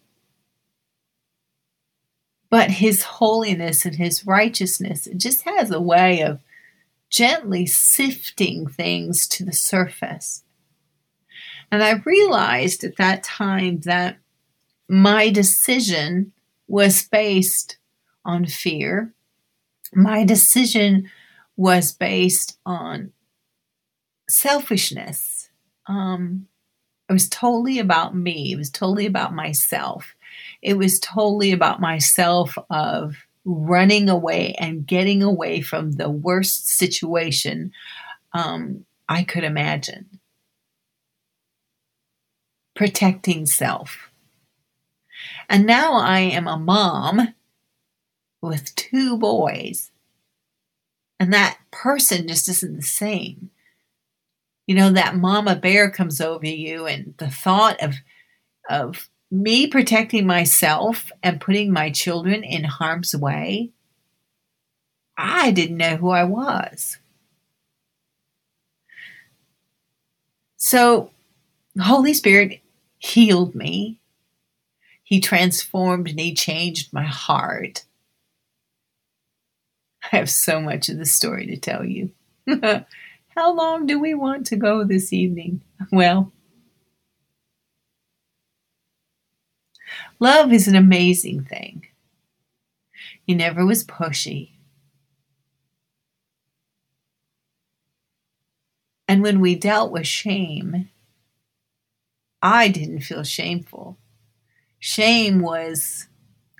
but 2.51 2.71
his 2.71 3.03
holiness 3.03 3.85
and 3.85 3.97
his 3.97 4.27
righteousness 4.27 5.07
it 5.07 5.19
just 5.19 5.43
has 5.43 5.71
a 5.71 5.81
way 5.81 6.21
of 6.21 6.41
gently 7.11 7.67
sifting 7.67 8.67
things 8.67 9.27
to 9.29 9.45
the 9.45 9.53
surface. 9.53 10.45
And 11.71 11.83
I 11.83 12.03
realized 12.05 12.85
at 12.85 12.97
that 12.97 13.23
time 13.25 13.81
that 13.81 14.19
my 14.89 15.31
decision 15.31 16.33
was 16.69 17.07
based 17.09 17.77
on 18.25 18.47
fear. 18.47 19.13
My 19.95 20.25
decision 20.25 21.11
was 21.57 21.93
based 21.93 22.59
on 22.65 23.13
selfishness. 24.29 25.51
Um, 25.87 26.47
it 27.09 27.13
was 27.13 27.29
totally 27.29 27.79
about 27.79 28.17
me. 28.17 28.53
It 28.53 28.57
was 28.57 28.71
totally 28.71 29.07
about 29.07 29.35
myself. 29.35 30.15
It 30.63 30.79
was 30.79 30.99
totally 30.99 31.53
about 31.53 31.81
myself 31.81 32.57
of 32.71 33.17
running 33.45 34.09
away 34.09 34.55
and 34.59 34.87
getting 34.87 35.23
away 35.23 35.61
from 35.61 35.93
the 35.93 36.09
worst 36.09 36.69
situation 36.69 37.73
um, 38.33 38.87
I 39.09 39.25
could 39.25 39.45
imagine. 39.45 40.21
Protecting 42.75 43.47
self. 43.47 44.12
And 45.49 45.67
now 45.67 45.95
I 45.95 46.21
am 46.21 46.47
a 46.47 46.57
mom 46.57 47.35
with 48.41 48.75
two 48.75 49.17
boys. 49.17 49.91
And 51.21 51.33
that 51.33 51.59
person 51.71 52.27
just 52.27 52.49
isn't 52.49 52.77
the 52.77 52.83
same. 52.83 53.51
You 54.67 54.75
know, 54.75 54.91
that 54.91 55.17
mama 55.17 55.57
bear 55.57 55.91
comes 55.91 56.21
over 56.21 56.47
you, 56.47 56.87
and 56.87 57.15
the 57.19 57.31
thought 57.31 57.81
of, 57.83 57.97
of 58.69 59.09
me 59.31 59.67
protecting 59.67 60.27
myself 60.27 61.11
and 61.23 61.41
putting 61.41 61.73
my 61.73 61.91
children 61.91 62.45
in 62.45 62.65
harm's 62.65 63.15
way, 63.15 63.71
I 65.17 65.51
didn't 65.51 65.79
know 65.79 65.97
who 65.97 66.11
I 66.11 66.25
was. 66.25 66.99
So, 70.57 71.11
Holy 71.81 72.15
Spirit 72.15 72.61
healed 72.99 73.55
me. 73.55 73.99
He 75.13 75.21
transformed 75.21 76.09
and 76.09 76.19
He 76.19 76.33
changed 76.33 76.91
my 76.91 77.05
heart. 77.05 77.85
I 80.05 80.17
have 80.17 80.31
so 80.31 80.59
much 80.59 80.89
of 80.89 80.97
the 80.97 81.05
story 81.05 81.45
to 81.49 81.59
tell 81.59 81.85
you. 81.85 82.13
How 82.47 83.53
long 83.53 83.85
do 83.85 84.01
we 84.01 84.15
want 84.15 84.47
to 84.47 84.57
go 84.57 84.85
this 84.85 85.13
evening? 85.13 85.61
Well, 85.93 86.33
love 90.19 90.51
is 90.51 90.67
an 90.67 90.77
amazing 90.77 91.45
thing. 91.45 91.87
He 93.27 93.35
never 93.35 93.67
was 93.67 93.85
pushy. 93.85 94.53
And 99.07 99.23
when 99.23 99.41
we 99.41 99.57
dealt 99.57 99.93
with 99.93 100.07
shame, 100.07 100.89
I 102.41 102.69
didn't 102.69 103.03
feel 103.03 103.25
shameful. 103.25 103.99
Shame 104.85 105.39
was 105.39 106.09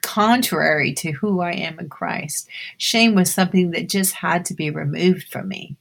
contrary 0.01 0.93
to 0.95 1.11
who 1.11 1.41
I 1.41 1.55
am 1.55 1.81
in 1.81 1.89
Christ. 1.89 2.49
Shame 2.79 3.17
was 3.17 3.35
something 3.35 3.73
that 3.73 3.89
just 3.89 4.15
had 4.15 4.45
to 4.45 4.55
be 4.55 4.71
removed 4.71 5.25
from 5.25 5.49
me. 5.49 5.77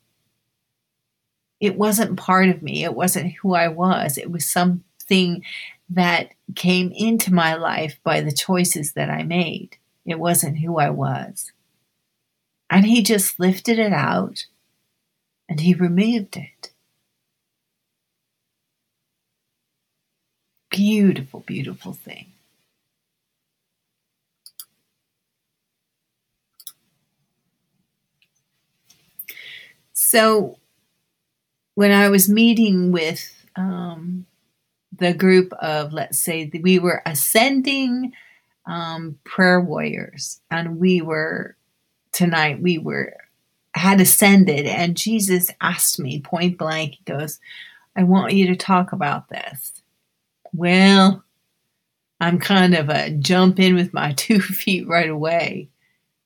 It 1.59 1.77
wasn't 1.77 2.17
part 2.17 2.49
of 2.49 2.63
me, 2.63 2.83
it 2.83 2.95
wasn't 2.95 3.35
who 3.35 3.53
I 3.53 3.67
was. 3.67 4.17
It 4.17 4.31
was 4.31 4.43
something 4.43 5.43
that 5.91 6.31
came 6.55 6.91
into 6.95 7.31
my 7.31 7.53
life 7.53 7.99
by 8.03 8.21
the 8.21 8.31
choices 8.31 8.93
that 8.93 9.11
I 9.11 9.21
made. 9.21 9.77
It 10.03 10.17
wasn't 10.17 10.57
who 10.57 10.79
I 10.79 10.89
was. 10.89 11.51
And 12.71 12.87
he 12.87 13.03
just 13.03 13.39
lifted 13.39 13.77
it 13.77 13.93
out 13.93 14.47
and 15.47 15.59
he 15.59 15.75
removed 15.75 16.37
it. 16.37 16.70
Beautiful, 20.81 21.41
beautiful 21.41 21.93
thing. 21.93 22.31
So, 29.93 30.57
when 31.75 31.91
I 31.91 32.09
was 32.09 32.27
meeting 32.27 32.91
with 32.91 33.21
um, 33.55 34.25
the 34.97 35.13
group 35.13 35.53
of, 35.53 35.93
let's 35.93 36.17
say, 36.17 36.49
we 36.63 36.79
were 36.79 37.03
ascending 37.05 38.13
um, 38.65 39.19
prayer 39.23 39.61
warriors, 39.61 40.41
and 40.49 40.79
we 40.79 40.99
were 41.03 41.55
tonight, 42.11 42.59
we 42.59 42.79
were 42.79 43.13
had 43.75 44.01
ascended, 44.01 44.65
and 44.65 44.97
Jesus 44.97 45.51
asked 45.61 45.99
me 45.99 46.21
point 46.21 46.57
blank, 46.57 46.95
He 46.95 47.03
goes, 47.05 47.39
I 47.95 48.01
want 48.01 48.33
you 48.33 48.47
to 48.47 48.55
talk 48.55 48.93
about 48.93 49.29
this. 49.29 49.80
Well, 50.53 51.23
I'm 52.19 52.39
kind 52.39 52.75
of 52.75 52.89
a 52.89 53.11
jump 53.11 53.59
in 53.59 53.75
with 53.75 53.93
my 53.93 54.13
two 54.17 54.39
feet 54.39 54.87
right 54.87 55.09
away. 55.09 55.69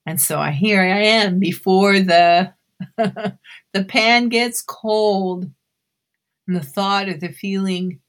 And 0.05 0.21
so 0.21 0.39
I 0.39 0.51
here 0.51 0.81
I 0.81 1.01
am 1.03 1.39
before 1.39 1.99
the 1.99 2.53
the 2.97 3.83
pan 3.87 4.29
gets 4.29 4.61
cold 4.61 5.49
and 6.47 6.55
the 6.55 6.61
thought 6.61 7.07
or 7.07 7.17
the 7.17 7.29
feeling 7.29 8.01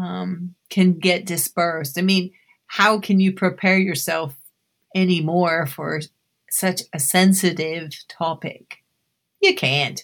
um, 0.00 0.54
can 0.68 0.94
get 0.94 1.26
dispersed. 1.26 1.98
I 1.98 2.02
mean, 2.02 2.32
how 2.66 2.98
can 2.98 3.20
you 3.20 3.32
prepare 3.32 3.78
yourself 3.78 4.36
anymore 4.96 5.66
for 5.66 6.00
such 6.50 6.82
a 6.92 6.98
sensitive 6.98 7.90
topic. 8.08 8.78
You 9.40 9.54
can't. 9.54 10.02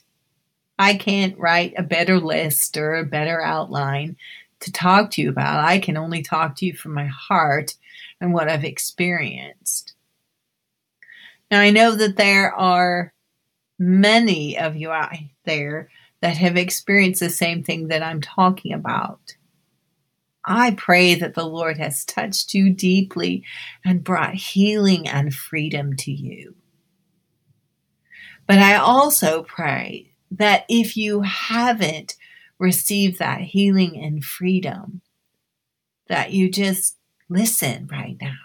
I 0.79 0.95
can't 0.95 1.39
write 1.39 1.75
a 1.77 1.83
better 1.83 2.19
list 2.19 2.77
or 2.77 2.95
a 2.95 3.05
better 3.05 3.41
outline 3.41 4.17
to 4.63 4.73
talk 4.73 5.11
to 5.13 5.23
you 5.23 5.29
about. 5.29 5.65
I 5.65 5.79
can 5.79 5.97
only 5.97 6.23
talk 6.23 6.57
to 6.57 6.67
you 6.67 6.75
from 6.75 6.95
my 6.95 7.07
heart 7.07 7.75
and 8.21 8.33
what 8.33 8.49
I've 8.49 8.65
experienced. 8.65 9.95
Now, 11.51 11.61
I 11.61 11.71
know 11.71 11.95
that 11.95 12.17
there 12.17 12.55
are 12.55 13.13
many 13.79 14.59
of 14.59 14.77
you 14.77 14.91
out 14.91 15.13
there 15.45 15.91
that 16.21 16.37
have 16.37 16.57
experienced 16.57 17.21
the 17.21 17.31
same 17.31 17.63
thing 17.63 17.89
that 17.89 18.03
I'm 18.03 18.21
talking 18.21 18.73
about. 18.73 19.37
I 20.45 20.73
pray 20.73 21.15
that 21.17 21.35
the 21.35 21.47
Lord 21.47 21.79
has 21.79 22.05
touched 22.05 22.55
you 22.55 22.71
deeply 22.71 23.45
and 23.85 24.03
brought 24.03 24.35
healing 24.35 25.09
and 25.09 25.35
freedom 25.35 25.95
to 25.99 26.13
you. 26.13 26.55
But 28.47 28.59
I 28.59 28.77
also 28.77 29.43
pray 29.43 30.13
that 30.33 30.65
if 30.69 30.97
you 30.97 31.23
haven't 31.23 32.17
received 32.63 33.19
that 33.19 33.41
healing 33.41 34.01
and 34.01 34.25
freedom, 34.25 35.03
that 36.09 36.33
you 36.33 36.49
just 36.49 36.97
listen 37.29 37.89
right 37.91 38.17
now. 38.21 38.39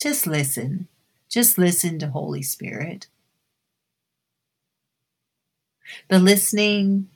Just 0.00 0.26
listen. 0.26 0.88
Just 1.30 1.56
listen 1.56 1.98
to 2.00 2.08
Holy 2.08 2.42
Spirit. 2.42 3.08
The 6.08 6.18
listening 6.18 7.08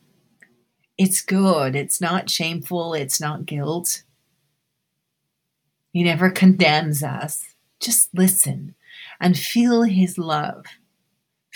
it's 0.96 1.22
good. 1.22 1.76
It's 1.76 2.00
not 2.00 2.28
shameful. 2.28 2.92
It's 2.94 3.20
not 3.20 3.46
guilt. 3.46 4.02
He 5.92 6.02
never 6.02 6.28
condemns 6.28 7.04
us. 7.04 7.54
Just 7.78 8.12
listen 8.12 8.74
and 9.20 9.38
feel 9.38 9.82
His 9.82 10.18
love. 10.18 10.64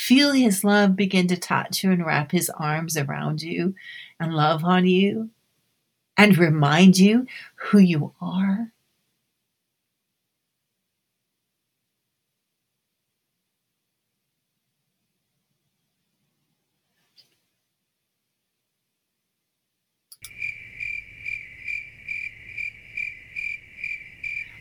Feel 0.03 0.33
His 0.33 0.65
love 0.65 0.97
begin 0.97 1.29
to 1.29 1.37
touch 1.37 1.85
you 1.85 1.93
and 1.93 2.05
wrap 2.05 2.33
His 2.33 2.51
arms 2.51 2.97
around 2.97 3.41
you 3.41 3.77
and 4.19 4.35
love 4.35 4.65
on 4.65 4.85
you 4.85 5.31
and 6.17 6.37
remind 6.37 6.99
you 6.99 7.29
who 7.55 7.79
you 7.79 8.13
are. 8.21 8.73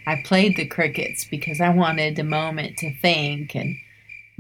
I 0.06 0.22
played 0.24 0.56
the 0.56 0.68
crickets 0.68 1.26
because 1.26 1.60
I 1.60 1.70
wanted 1.70 2.20
a 2.20 2.24
moment 2.24 2.78
to 2.78 2.94
think, 2.94 3.56
and 3.56 3.76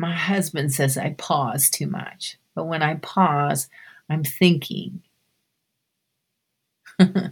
my 0.02 0.14
husband 0.14 0.74
says 0.74 0.98
I 0.98 1.12
pause 1.12 1.70
too 1.70 1.88
much. 1.88 2.38
But 2.56 2.66
when 2.66 2.82
I 2.82 2.96
pause, 2.96 3.70
I'm 4.10 4.24
thinking. 4.24 5.04
I 7.00 7.32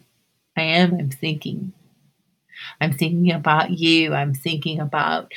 am, 0.55 0.93
I'm 0.93 1.10
thinking. 1.10 1.73
I'm 2.79 2.93
thinking 2.93 3.32
about 3.32 3.71
you. 3.71 4.13
I'm 4.13 4.34
thinking 4.34 4.79
about 4.79 5.34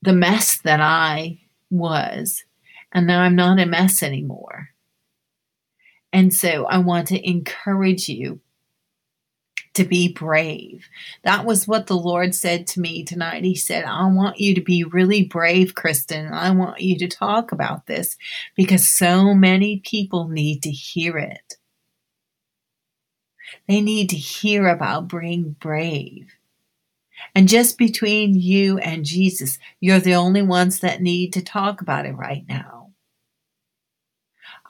the 0.00 0.12
mess 0.12 0.58
that 0.58 0.80
I 0.80 1.40
was. 1.70 2.44
And 2.92 3.06
now 3.06 3.20
I'm 3.22 3.34
not 3.34 3.58
a 3.58 3.66
mess 3.66 4.02
anymore. 4.02 4.70
And 6.12 6.32
so 6.32 6.64
I 6.66 6.78
want 6.78 7.08
to 7.08 7.28
encourage 7.28 8.08
you 8.08 8.40
to 9.78 9.84
be 9.84 10.12
brave. 10.12 10.88
That 11.22 11.44
was 11.44 11.66
what 11.66 11.86
the 11.86 11.96
Lord 11.96 12.34
said 12.34 12.66
to 12.68 12.80
me 12.80 13.04
tonight. 13.04 13.44
He 13.44 13.54
said, 13.54 13.84
I 13.84 14.06
want 14.08 14.38
you 14.38 14.54
to 14.54 14.60
be 14.60 14.84
really 14.84 15.24
brave, 15.24 15.74
Kristen. 15.74 16.32
I 16.32 16.50
want 16.50 16.80
you 16.80 16.98
to 16.98 17.08
talk 17.08 17.50
about 17.50 17.86
this 17.86 18.16
because 18.54 18.88
so 18.88 19.34
many 19.34 19.78
people 19.78 20.28
need 20.28 20.62
to 20.64 20.70
hear 20.70 21.16
it. 21.16 21.56
They 23.66 23.80
need 23.80 24.10
to 24.10 24.16
hear 24.16 24.68
about 24.68 25.08
being 25.08 25.56
brave. 25.58 26.34
And 27.34 27.48
just 27.48 27.78
between 27.78 28.34
you 28.34 28.78
and 28.78 29.04
Jesus, 29.04 29.58
you're 29.80 30.00
the 30.00 30.14
only 30.14 30.42
ones 30.42 30.80
that 30.80 31.02
need 31.02 31.32
to 31.32 31.42
talk 31.42 31.80
about 31.80 32.06
it 32.06 32.12
right 32.12 32.44
now. 32.48 32.77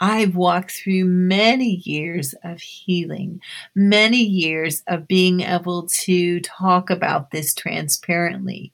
I've 0.00 0.36
walked 0.36 0.70
through 0.70 1.04
many 1.06 1.82
years 1.84 2.34
of 2.44 2.60
healing, 2.60 3.40
many 3.74 4.22
years 4.22 4.82
of 4.86 5.08
being 5.08 5.40
able 5.40 5.88
to 5.88 6.40
talk 6.40 6.88
about 6.90 7.30
this 7.30 7.52
transparently. 7.52 8.72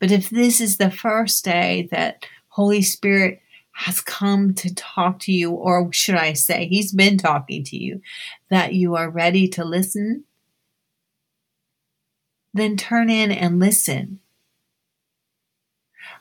But 0.00 0.10
if 0.10 0.30
this 0.30 0.60
is 0.60 0.76
the 0.76 0.90
first 0.90 1.44
day 1.44 1.88
that 1.92 2.26
Holy 2.48 2.82
Spirit 2.82 3.40
has 3.72 4.00
come 4.00 4.54
to 4.54 4.74
talk 4.74 5.18
to 5.20 5.32
you, 5.32 5.50
or 5.50 5.92
should 5.92 6.16
I 6.16 6.32
say, 6.32 6.66
He's 6.66 6.92
been 6.92 7.18
talking 7.18 7.64
to 7.64 7.76
you, 7.76 8.00
that 8.48 8.74
you 8.74 8.96
are 8.96 9.10
ready 9.10 9.48
to 9.48 9.64
listen, 9.64 10.24
then 12.52 12.76
turn 12.76 13.10
in 13.10 13.32
and 13.32 13.58
listen. 13.58 14.20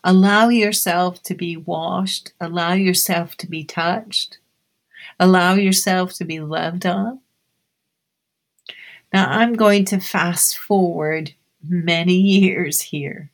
Allow 0.03 0.49
yourself 0.49 1.23
to 1.23 1.33
be 1.33 1.55
washed. 1.55 2.33
Allow 2.39 2.73
yourself 2.73 3.35
to 3.37 3.47
be 3.47 3.63
touched. 3.63 4.37
Allow 5.19 5.55
yourself 5.55 6.13
to 6.15 6.25
be 6.25 6.39
loved 6.39 6.85
on. 6.85 7.19
Now, 9.13 9.29
I'm 9.29 9.53
going 9.53 9.85
to 9.85 9.99
fast 9.99 10.57
forward 10.57 11.33
many 11.61 12.15
years 12.15 12.81
here 12.81 13.31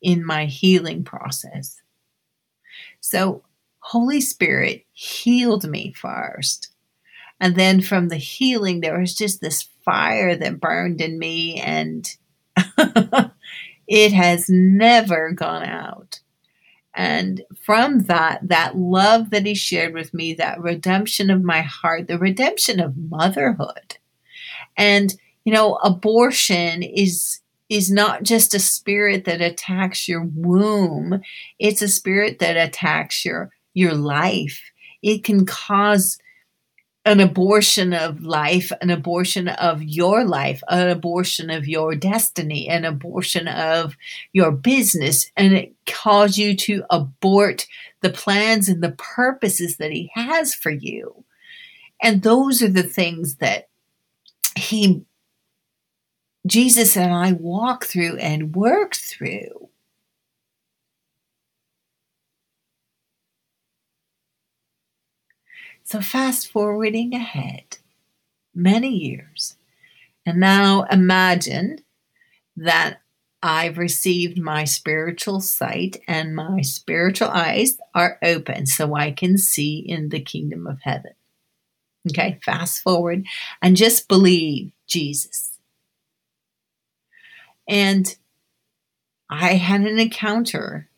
in 0.00 0.24
my 0.24 0.46
healing 0.46 1.04
process. 1.04 1.80
So, 3.00 3.42
Holy 3.80 4.20
Spirit 4.20 4.84
healed 4.92 5.68
me 5.68 5.92
first. 5.92 6.68
And 7.40 7.54
then 7.56 7.80
from 7.80 8.08
the 8.08 8.16
healing, 8.16 8.80
there 8.80 8.98
was 8.98 9.14
just 9.14 9.40
this 9.40 9.68
fire 9.84 10.34
that 10.34 10.60
burned 10.60 11.00
in 11.00 11.18
me, 11.18 11.60
and 11.60 12.08
it 13.86 14.12
has 14.12 14.48
never 14.48 15.32
gone 15.32 15.64
out. 15.64 16.07
And 16.98 17.42
from 17.60 18.02
that, 18.04 18.40
that 18.48 18.76
love 18.76 19.30
that 19.30 19.46
he 19.46 19.54
shared 19.54 19.94
with 19.94 20.12
me, 20.12 20.34
that 20.34 20.60
redemption 20.60 21.30
of 21.30 21.44
my 21.44 21.60
heart, 21.60 22.08
the 22.08 22.18
redemption 22.18 22.80
of 22.80 22.96
motherhood. 22.96 23.98
And, 24.76 25.14
you 25.44 25.52
know, 25.52 25.76
abortion 25.76 26.82
is 26.82 27.40
is 27.68 27.90
not 27.90 28.22
just 28.22 28.54
a 28.54 28.58
spirit 28.58 29.26
that 29.26 29.42
attacks 29.42 30.08
your 30.08 30.26
womb 30.34 31.20
it's 31.58 31.82
a 31.82 31.88
spirit 31.88 32.38
that 32.38 32.56
attacks 32.56 33.26
your 33.26 33.50
your 33.74 33.92
life 33.92 34.70
it 35.02 35.22
can 35.22 35.44
cause 35.44 36.18
an 37.08 37.20
abortion 37.20 37.92
of 37.94 38.22
life, 38.22 38.70
an 38.80 38.90
abortion 38.90 39.48
of 39.48 39.82
your 39.82 40.24
life, 40.24 40.62
an 40.68 40.88
abortion 40.88 41.50
of 41.50 41.66
your 41.66 41.94
destiny, 41.94 42.68
an 42.68 42.84
abortion 42.84 43.48
of 43.48 43.96
your 44.32 44.52
business, 44.52 45.30
and 45.36 45.54
it 45.54 45.74
cause 45.86 46.38
you 46.38 46.54
to 46.56 46.84
abort 46.90 47.66
the 48.00 48.10
plans 48.10 48.68
and 48.68 48.82
the 48.82 48.92
purposes 48.92 49.78
that 49.78 49.90
He 49.90 50.10
has 50.14 50.54
for 50.54 50.70
you. 50.70 51.24
And 52.02 52.22
those 52.22 52.62
are 52.62 52.68
the 52.68 52.82
things 52.82 53.36
that 53.36 53.68
He, 54.54 55.02
Jesus 56.46 56.96
and 56.96 57.12
I 57.12 57.32
walk 57.32 57.86
through 57.86 58.16
and 58.18 58.54
work 58.54 58.94
through. 58.94 59.68
So, 65.88 66.02
fast 66.02 66.52
forwarding 66.52 67.14
ahead 67.14 67.78
many 68.54 68.90
years, 68.90 69.56
and 70.26 70.38
now 70.38 70.82
imagine 70.82 71.78
that 72.58 73.00
I've 73.42 73.78
received 73.78 74.38
my 74.38 74.64
spiritual 74.64 75.40
sight 75.40 75.96
and 76.06 76.36
my 76.36 76.60
spiritual 76.60 77.28
eyes 77.28 77.78
are 77.94 78.18
open 78.22 78.66
so 78.66 78.94
I 78.94 79.12
can 79.12 79.38
see 79.38 79.78
in 79.78 80.10
the 80.10 80.20
kingdom 80.20 80.66
of 80.66 80.78
heaven. 80.82 81.12
Okay, 82.10 82.38
fast 82.44 82.82
forward 82.82 83.24
and 83.62 83.74
just 83.74 84.08
believe 84.08 84.72
Jesus. 84.86 85.52
And 87.66 88.14
I 89.30 89.54
had 89.54 89.80
an 89.80 89.98
encounter 89.98 90.90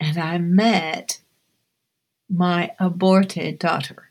and 0.00 0.16
I 0.16 0.38
met 0.38 1.20
my 2.28 2.72
aborted 2.78 3.58
daughter. 3.58 4.10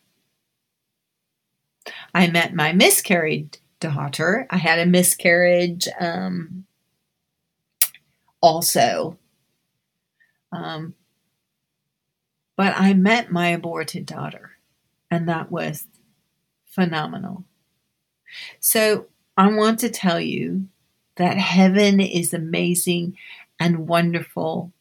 I 2.14 2.28
met 2.28 2.54
my 2.54 2.74
miscarried 2.74 3.58
daughter. 3.80 4.48
I 4.50 4.58
had 4.58 4.80
a 4.80 4.86
miscarriage 4.86 5.88
um, 6.00 6.66
also. 8.42 9.18
Um, 10.52 10.96
but 12.56 12.74
I 12.78 12.94
met 12.94 13.32
my 13.32 13.50
aborted 13.50 14.06
daughter, 14.06 14.52
and 15.12 15.28
that 15.28 15.52
was 15.52 15.88
phenomenal. 16.66 17.44
So 18.60 19.08
I 19.38 19.48
want 19.54 19.80
to 19.80 19.90
tell 19.90 20.20
you 20.20 20.68
that 21.18 21.38
heaven 21.38 22.00
is 22.00 22.34
amazing 22.34 23.18
and 23.60 23.88
wonderful 23.88 24.72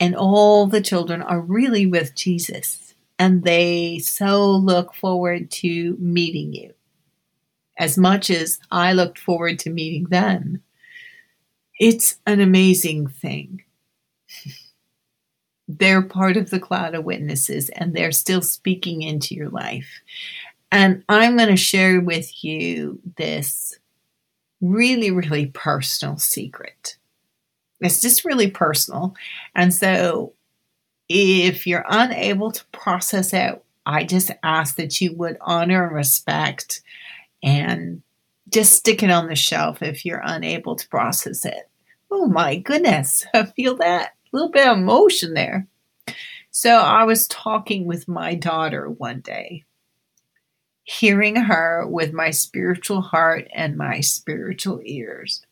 and 0.00 0.14
all 0.14 0.66
the 0.66 0.80
children 0.80 1.22
are 1.22 1.40
really 1.40 1.86
with 1.86 2.14
Jesus. 2.14 2.94
And 3.18 3.42
they 3.42 3.98
so 3.98 4.50
look 4.50 4.94
forward 4.94 5.50
to 5.52 5.96
meeting 5.98 6.52
you 6.52 6.72
as 7.78 7.96
much 7.96 8.30
as 8.30 8.58
I 8.70 8.92
looked 8.92 9.18
forward 9.18 9.58
to 9.60 9.70
meeting 9.70 10.04
them. 10.04 10.62
It's 11.78 12.16
an 12.26 12.40
amazing 12.40 13.08
thing. 13.08 13.62
they're 15.68 16.02
part 16.02 16.36
of 16.36 16.50
the 16.50 16.58
cloud 16.58 16.94
of 16.94 17.04
witnesses 17.04 17.68
and 17.70 17.94
they're 17.94 18.12
still 18.12 18.42
speaking 18.42 19.02
into 19.02 19.34
your 19.34 19.50
life. 19.50 20.00
And 20.72 21.04
I'm 21.08 21.36
going 21.36 21.50
to 21.50 21.56
share 21.56 22.00
with 22.00 22.42
you 22.42 23.00
this 23.16 23.78
really, 24.60 25.10
really 25.10 25.46
personal 25.46 26.18
secret. 26.18 26.97
It's 27.80 28.00
just 28.00 28.24
really 28.24 28.50
personal. 28.50 29.14
And 29.54 29.72
so 29.72 30.32
if 31.08 31.66
you're 31.66 31.86
unable 31.88 32.50
to 32.50 32.64
process 32.66 33.32
it, 33.32 33.62
I 33.86 34.04
just 34.04 34.30
ask 34.42 34.76
that 34.76 35.00
you 35.00 35.14
would 35.14 35.38
honor 35.40 35.86
and 35.86 35.94
respect 35.94 36.82
and 37.42 38.02
just 38.50 38.72
stick 38.72 39.02
it 39.02 39.10
on 39.10 39.28
the 39.28 39.36
shelf 39.36 39.82
if 39.82 40.04
you're 40.04 40.22
unable 40.24 40.76
to 40.76 40.88
process 40.88 41.44
it. 41.44 41.68
Oh 42.10 42.26
my 42.26 42.56
goodness, 42.56 43.26
I 43.34 43.44
feel 43.44 43.76
that 43.76 44.12
little 44.32 44.50
bit 44.50 44.66
of 44.66 44.78
emotion 44.78 45.34
there. 45.34 45.66
So 46.50 46.70
I 46.70 47.04
was 47.04 47.28
talking 47.28 47.86
with 47.86 48.08
my 48.08 48.34
daughter 48.34 48.88
one 48.90 49.20
day, 49.20 49.64
hearing 50.82 51.36
her 51.36 51.86
with 51.86 52.12
my 52.12 52.30
spiritual 52.30 53.00
heart 53.00 53.48
and 53.54 53.76
my 53.76 54.00
spiritual 54.00 54.80
ears. 54.84 55.42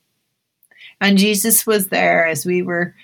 And 1.00 1.18
Jesus 1.18 1.66
was 1.66 1.88
there 1.88 2.26
as 2.26 2.46
we 2.46 2.62
were 2.62 2.94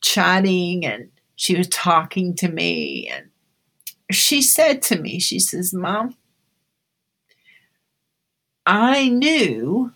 chatting 0.00 0.84
and 0.84 1.10
she 1.36 1.56
was 1.56 1.68
talking 1.68 2.34
to 2.36 2.48
me. 2.48 3.08
And 3.08 3.30
she 4.10 4.42
said 4.42 4.82
to 4.82 4.98
me, 4.98 5.18
She 5.18 5.38
says, 5.38 5.74
Mom, 5.74 6.16
I 8.66 9.08
knew 9.08 9.92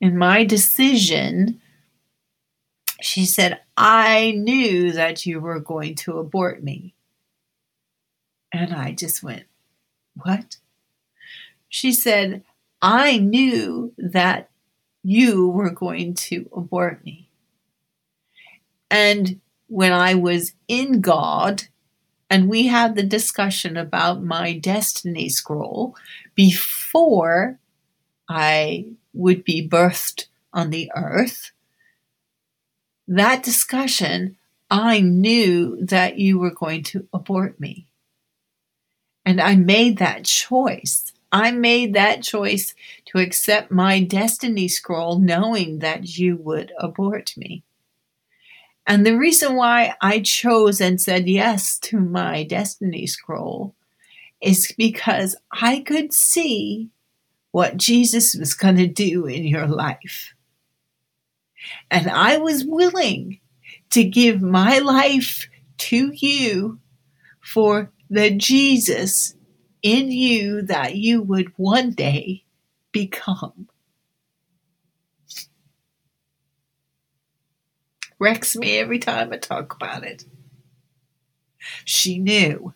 in 0.00 0.18
my 0.18 0.44
decision, 0.44 1.60
she 3.00 3.24
said, 3.24 3.60
I 3.76 4.32
knew 4.32 4.92
that 4.92 5.26
you 5.26 5.40
were 5.40 5.60
going 5.60 5.94
to 5.96 6.18
abort 6.18 6.62
me. 6.62 6.94
And 8.52 8.74
I 8.74 8.92
just 8.92 9.22
went, 9.22 9.44
What? 10.14 10.56
She 11.68 11.92
said, 11.92 12.42
I 12.82 13.18
knew 13.18 13.92
that 13.96 14.50
you 15.04 15.48
were 15.50 15.70
going 15.70 16.14
to 16.14 16.48
abort 16.56 17.04
me. 17.04 17.28
And 18.90 19.40
when 19.68 19.92
I 19.92 20.14
was 20.14 20.54
in 20.66 21.00
God, 21.00 21.64
and 22.30 22.48
we 22.48 22.66
had 22.66 22.96
the 22.96 23.02
discussion 23.02 23.76
about 23.76 24.24
my 24.24 24.58
destiny 24.58 25.28
scroll 25.28 25.94
before 26.34 27.60
I 28.28 28.86
would 29.12 29.44
be 29.44 29.68
birthed 29.68 30.26
on 30.52 30.70
the 30.70 30.90
earth. 30.96 31.52
That 33.06 33.42
discussion, 33.42 34.36
I 34.70 35.00
knew 35.00 35.78
that 35.84 36.18
you 36.18 36.38
were 36.38 36.54
going 36.54 36.82
to 36.84 37.06
abort 37.12 37.60
me. 37.60 37.86
And 39.24 39.40
I 39.40 39.56
made 39.56 39.98
that 39.98 40.24
choice. 40.24 41.12
I 41.34 41.50
made 41.50 41.94
that 41.94 42.22
choice 42.22 42.76
to 43.06 43.18
accept 43.18 43.72
my 43.72 44.00
destiny 44.00 44.68
scroll 44.68 45.18
knowing 45.18 45.80
that 45.80 46.16
you 46.16 46.36
would 46.36 46.72
abort 46.78 47.36
me. 47.36 47.64
And 48.86 49.04
the 49.04 49.18
reason 49.18 49.56
why 49.56 49.96
I 50.00 50.20
chose 50.20 50.80
and 50.80 51.00
said 51.00 51.26
yes 51.26 51.76
to 51.80 51.98
my 51.98 52.44
destiny 52.44 53.08
scroll 53.08 53.74
is 54.40 54.72
because 54.78 55.34
I 55.50 55.80
could 55.80 56.12
see 56.12 56.90
what 57.50 57.78
Jesus 57.78 58.36
was 58.36 58.54
going 58.54 58.76
to 58.76 58.86
do 58.86 59.26
in 59.26 59.44
your 59.44 59.66
life. 59.66 60.34
And 61.90 62.08
I 62.08 62.36
was 62.36 62.64
willing 62.64 63.40
to 63.90 64.04
give 64.04 64.40
my 64.40 64.78
life 64.78 65.48
to 65.78 66.12
you 66.14 66.78
for 67.40 67.90
the 68.08 68.30
Jesus 68.30 69.34
in 69.84 70.10
you 70.10 70.62
that 70.62 70.96
you 70.96 71.22
would 71.22 71.52
one 71.56 71.90
day 71.90 72.42
become. 72.90 73.68
Wrecks 78.18 78.56
me 78.56 78.78
every 78.78 78.98
time 78.98 79.32
I 79.32 79.36
talk 79.36 79.74
about 79.74 80.02
it. 80.02 80.24
She 81.84 82.18
knew. 82.18 82.72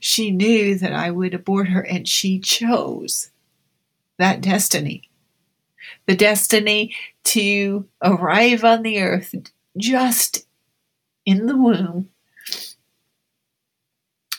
She 0.00 0.30
knew 0.30 0.76
that 0.78 0.94
I 0.94 1.10
would 1.10 1.34
abort 1.34 1.68
her, 1.68 1.82
and 1.82 2.08
she 2.08 2.40
chose 2.40 3.30
that 4.18 4.40
destiny. 4.40 5.10
The 6.06 6.16
destiny 6.16 6.94
to 7.24 7.86
arrive 8.02 8.64
on 8.64 8.82
the 8.82 9.00
earth 9.02 9.34
just 9.76 10.46
in 11.26 11.46
the 11.46 11.56
womb 11.56 12.08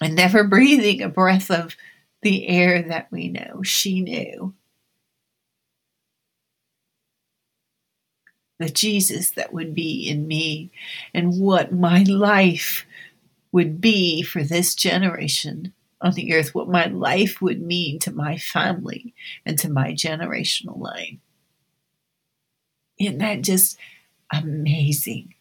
and 0.04 0.16
never 0.16 0.44
breathing 0.44 1.02
a 1.02 1.10
breath 1.10 1.50
of 1.50 1.76
the 2.22 2.48
air 2.48 2.82
that 2.84 3.12
we 3.12 3.30
know. 3.30 3.64
She 3.64 4.02
knew. 4.02 4.54
the 8.60 8.70
Jesus 8.70 9.32
that 9.32 9.54
would 9.54 9.74
be 9.74 10.08
in 10.08 10.28
me 10.28 10.72
and 11.14 11.40
what 11.40 11.74
my 11.74 12.04
life 12.04 12.86
would 13.52 13.82
be 13.82 14.22
for 14.22 14.44
this 14.44 14.74
generation 14.76 15.74
on 16.02 16.14
the 16.14 16.34
earth, 16.34 16.54
what 16.54 16.68
my 16.68 16.86
life 16.88 17.42
would 17.42 17.62
mean 17.62 18.00
to 18.00 18.12
my 18.12 18.38
family 18.38 19.14
and 19.46 19.58
to 19.60 19.70
my 19.70 19.92
generational 19.92 20.80
line. 20.80 21.20
Isn't 23.00 23.20
that 23.20 23.42
just 23.42 23.78
amazing? 24.32 25.34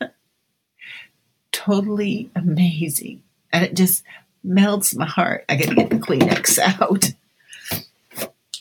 totally 1.52 2.30
amazing. 2.34 3.22
And 3.52 3.64
it 3.64 3.74
just 3.74 4.02
melts 4.42 4.94
my 4.94 5.06
heart. 5.06 5.44
I 5.48 5.56
gotta 5.56 5.74
get 5.74 5.90
the 5.90 5.96
Kleenex 5.96 6.58
out. 6.58 7.12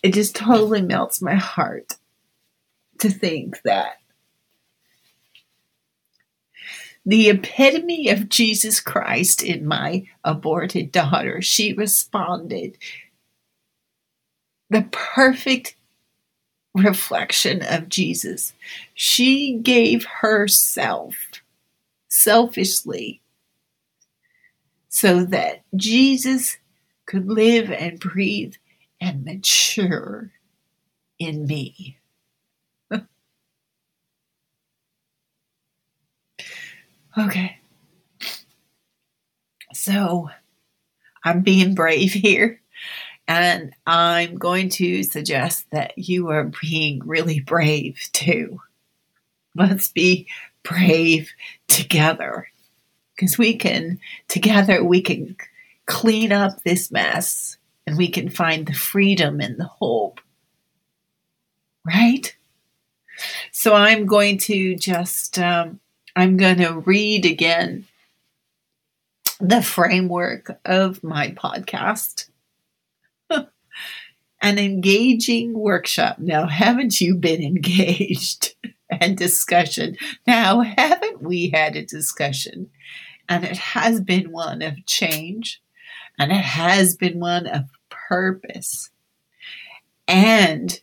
It 0.03 0.13
just 0.13 0.35
totally 0.35 0.81
melts 0.81 1.21
my 1.21 1.35
heart 1.35 1.95
to 2.99 3.09
think 3.09 3.61
that 3.63 3.97
the 7.05 7.29
epitome 7.29 8.09
of 8.09 8.29
Jesus 8.29 8.79
Christ 8.79 9.43
in 9.43 9.65
my 9.65 10.07
aborted 10.23 10.91
daughter, 10.91 11.41
she 11.41 11.73
responded. 11.73 12.77
The 14.69 14.87
perfect 14.91 15.75
reflection 16.73 17.63
of 17.63 17.89
Jesus. 17.89 18.53
She 18.93 19.53
gave 19.55 20.05
herself 20.05 21.15
selfishly 22.07 23.20
so 24.91 25.23
that 25.23 25.63
Jesus 25.75 26.57
could 27.07 27.27
live 27.27 27.71
and 27.71 27.99
breathe 27.99 28.53
and 28.99 29.25
mature 29.25 30.29
in 31.17 31.47
me. 31.47 31.97
okay. 37.17 37.57
So 39.73 40.29
I'm 41.23 41.41
being 41.41 41.73
brave 41.73 42.11
here. 42.11 42.61
And 43.27 43.73
I'm 43.87 44.35
going 44.37 44.69
to 44.71 45.03
suggest 45.03 45.67
that 45.71 45.97
you 45.97 46.29
are 46.29 46.51
being 46.61 46.99
really 47.05 47.39
brave 47.39 47.97
too. 48.11 48.59
Let's 49.55 49.89
be 49.89 50.27
brave 50.63 51.31
together 51.69 52.49
because 53.21 53.37
we 53.37 53.55
can, 53.55 53.99
together, 54.27 54.83
we 54.83 54.99
can 54.99 55.37
clean 55.85 56.31
up 56.31 56.63
this 56.63 56.91
mess 56.91 57.55
and 57.85 57.95
we 57.95 58.07
can 58.07 58.29
find 58.29 58.65
the 58.65 58.73
freedom 58.73 59.39
and 59.39 59.59
the 59.59 59.67
hope. 59.67 60.19
Right? 61.85 62.35
So 63.51 63.75
I'm 63.75 64.07
going 64.07 64.39
to 64.39 64.75
just, 64.75 65.37
um, 65.37 65.79
I'm 66.15 66.35
going 66.35 66.57
to 66.57 66.79
read 66.79 67.27
again 67.27 67.85
the 69.39 69.61
framework 69.61 70.59
of 70.65 71.03
my 71.03 71.29
podcast. 71.29 72.27
An 73.29 74.57
engaging 74.57 75.53
workshop. 75.53 76.17
Now, 76.17 76.47
haven't 76.47 76.99
you 76.99 77.15
been 77.15 77.43
engaged? 77.43 78.55
and 78.99 79.17
discussion. 79.17 79.95
Now, 80.27 80.61
haven't 80.61 81.21
we 81.21 81.49
had 81.49 81.75
a 81.75 81.85
discussion? 81.85 82.69
And 83.29 83.43
it 83.43 83.57
has 83.57 84.01
been 84.01 84.31
one 84.31 84.61
of 84.61 84.85
change, 84.85 85.61
and 86.17 86.31
it 86.31 86.35
has 86.35 86.95
been 86.95 87.19
one 87.19 87.47
of 87.47 87.69
purpose. 87.89 88.89
And 90.07 90.79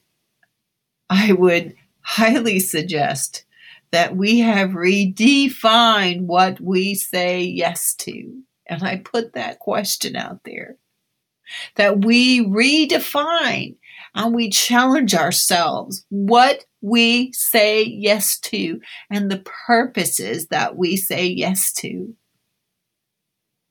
I 1.10 1.32
would 1.32 1.74
highly 2.00 2.60
suggest 2.60 3.44
that 3.90 4.16
we 4.16 4.40
have 4.40 4.70
redefined 4.70 6.22
what 6.22 6.60
we 6.60 6.94
say 6.94 7.42
yes 7.42 7.94
to. 7.96 8.42
And 8.66 8.82
I 8.82 8.96
put 8.96 9.32
that 9.32 9.58
question 9.58 10.16
out 10.16 10.40
there 10.44 10.76
that 11.76 12.04
we 12.04 12.44
redefine 12.44 13.76
and 14.14 14.34
we 14.34 14.50
challenge 14.50 15.14
ourselves 15.14 16.04
what 16.10 16.64
we 16.80 17.32
say 17.32 17.82
yes 17.82 18.38
to 18.38 18.80
and 19.10 19.30
the 19.30 19.42
purposes 19.66 20.48
that 20.48 20.76
we 20.76 20.96
say 20.96 21.26
yes 21.26 21.72
to. 21.72 22.14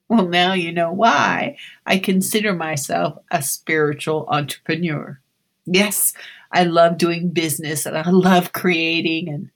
Well, 0.09 0.27
now 0.27 0.53
you 0.53 0.71
know 0.71 0.91
why 0.91 1.57
I 1.85 1.97
consider 1.97 2.53
myself 2.53 3.19
a 3.29 3.41
spiritual 3.41 4.25
entrepreneur. 4.29 5.19
Yes, 5.65 6.13
I 6.51 6.63
love 6.63 6.97
doing 6.97 7.29
business 7.29 7.85
and 7.85 7.97
I 7.97 8.09
love 8.09 8.53
creating 8.53 9.27
and 9.27 9.51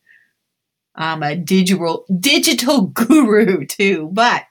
I'm 0.93 1.23
a 1.23 1.37
digital 1.37 2.05
digital 2.19 2.81
guru 2.87 3.65
too, 3.65 4.09
but 4.11 4.43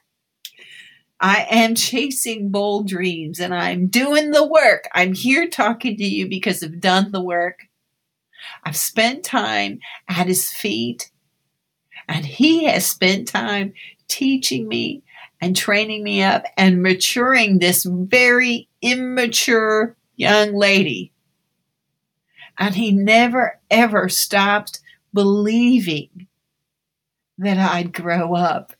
I 1.19 1.45
am 1.51 1.75
chasing 1.75 2.49
bold 2.49 2.87
dreams 2.87 3.39
and 3.39 3.53
I'm 3.53 3.85
doing 3.85 4.31
the 4.31 4.45
work. 4.45 4.87
I'm 4.95 5.13
here 5.13 5.47
talking 5.47 5.95
to 5.97 6.03
you 6.03 6.27
because 6.27 6.63
I've 6.63 6.81
done 6.81 7.11
the 7.11 7.21
work. 7.21 7.67
I've 8.63 8.75
spent 8.75 9.23
time 9.23 9.79
at 10.09 10.25
his 10.25 10.49
feet 10.49 11.11
and 12.07 12.25
he 12.25 12.63
has 12.63 12.87
spent 12.87 13.27
time 13.27 13.73
teaching 14.07 14.67
me 14.67 15.03
and 15.41 15.55
training 15.55 16.03
me 16.03 16.23
up 16.23 16.43
and 16.55 16.83
maturing 16.83 17.59
this 17.59 17.83
very 17.83 18.69
immature 18.81 19.95
young 20.15 20.53
lady. 20.53 21.11
And 22.57 22.75
he 22.75 22.91
never 22.91 23.59
ever 23.69 24.07
stopped 24.07 24.79
believing 25.13 26.27
that 27.37 27.57
I'd 27.57 27.91
grow 27.91 28.35
up 28.35 28.73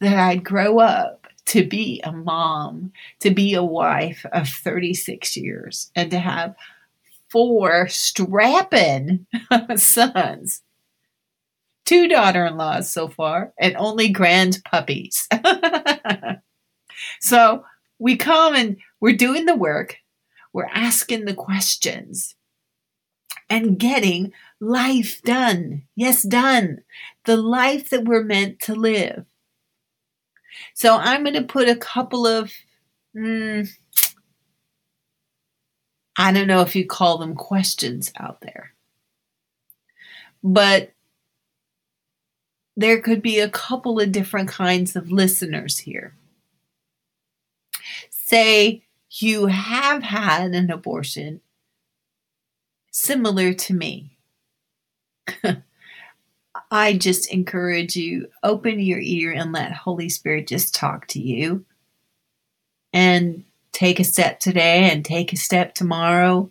that 0.00 0.18
I'd 0.18 0.44
grow 0.44 0.78
up 0.78 1.26
to 1.46 1.64
be 1.64 2.00
a 2.04 2.12
mom, 2.12 2.92
to 3.20 3.30
be 3.30 3.54
a 3.54 3.62
wife 3.62 4.26
of 4.32 4.48
36 4.48 5.36
years, 5.36 5.90
and 5.94 6.10
to 6.10 6.18
have 6.18 6.54
four 7.30 7.88
strapping 7.88 9.26
sons. 9.76 10.62
Two 11.86 12.08
daughter 12.08 12.44
in 12.44 12.56
laws 12.56 12.92
so 12.92 13.08
far, 13.08 13.52
and 13.58 13.76
only 13.76 14.08
grand 14.08 14.58
puppies. 14.64 15.28
so 17.20 17.64
we 17.98 18.16
come 18.16 18.54
and 18.54 18.76
we're 19.00 19.16
doing 19.16 19.46
the 19.46 19.54
work, 19.54 19.96
we're 20.52 20.66
asking 20.66 21.24
the 21.24 21.34
questions, 21.34 22.34
and 23.48 23.78
getting 23.78 24.32
life 24.60 25.22
done. 25.22 25.84
Yes, 25.94 26.22
done. 26.22 26.78
The 27.24 27.36
life 27.36 27.90
that 27.90 28.04
we're 28.04 28.24
meant 28.24 28.60
to 28.60 28.74
live. 28.74 29.24
So 30.74 30.96
I'm 30.96 31.22
going 31.22 31.34
to 31.34 31.42
put 31.42 31.68
a 31.68 31.76
couple 31.76 32.26
of, 32.26 32.52
mm, 33.16 33.68
I 36.18 36.32
don't 36.32 36.48
know 36.48 36.62
if 36.62 36.74
you 36.74 36.86
call 36.86 37.18
them 37.18 37.34
questions 37.34 38.12
out 38.18 38.40
there, 38.40 38.72
but 40.42 40.92
there 42.76 43.00
could 43.00 43.22
be 43.22 43.38
a 43.38 43.48
couple 43.48 43.98
of 44.00 44.12
different 44.12 44.48
kinds 44.48 44.96
of 44.96 45.10
listeners 45.10 45.78
here. 45.78 46.14
Say 48.10 48.82
you 49.10 49.46
have 49.46 50.02
had 50.02 50.52
an 50.52 50.70
abortion 50.70 51.40
similar 52.90 53.54
to 53.54 53.74
me. 53.74 54.16
I 56.70 56.94
just 56.94 57.32
encourage 57.32 57.96
you 57.96 58.28
open 58.42 58.80
your 58.80 59.00
ear 59.00 59.32
and 59.32 59.52
let 59.52 59.72
Holy 59.72 60.08
Spirit 60.08 60.46
just 60.46 60.74
talk 60.74 61.06
to 61.08 61.20
you. 61.20 61.64
And 62.92 63.44
take 63.72 64.00
a 64.00 64.04
step 64.04 64.40
today 64.40 64.90
and 64.90 65.04
take 65.04 65.32
a 65.32 65.36
step 65.36 65.74
tomorrow. 65.74 66.50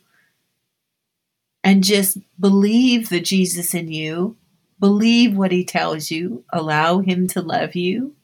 And 1.63 1.83
just 1.83 2.19
believe 2.39 3.09
the 3.09 3.19
Jesus 3.19 3.73
in 3.73 3.91
you. 3.91 4.37
Believe 4.79 5.35
what 5.35 5.51
he 5.51 5.63
tells 5.63 6.11
you. 6.11 6.43
Allow 6.51 6.99
him 6.99 7.27
to 7.29 7.41
love 7.41 7.75
you. 7.75 8.15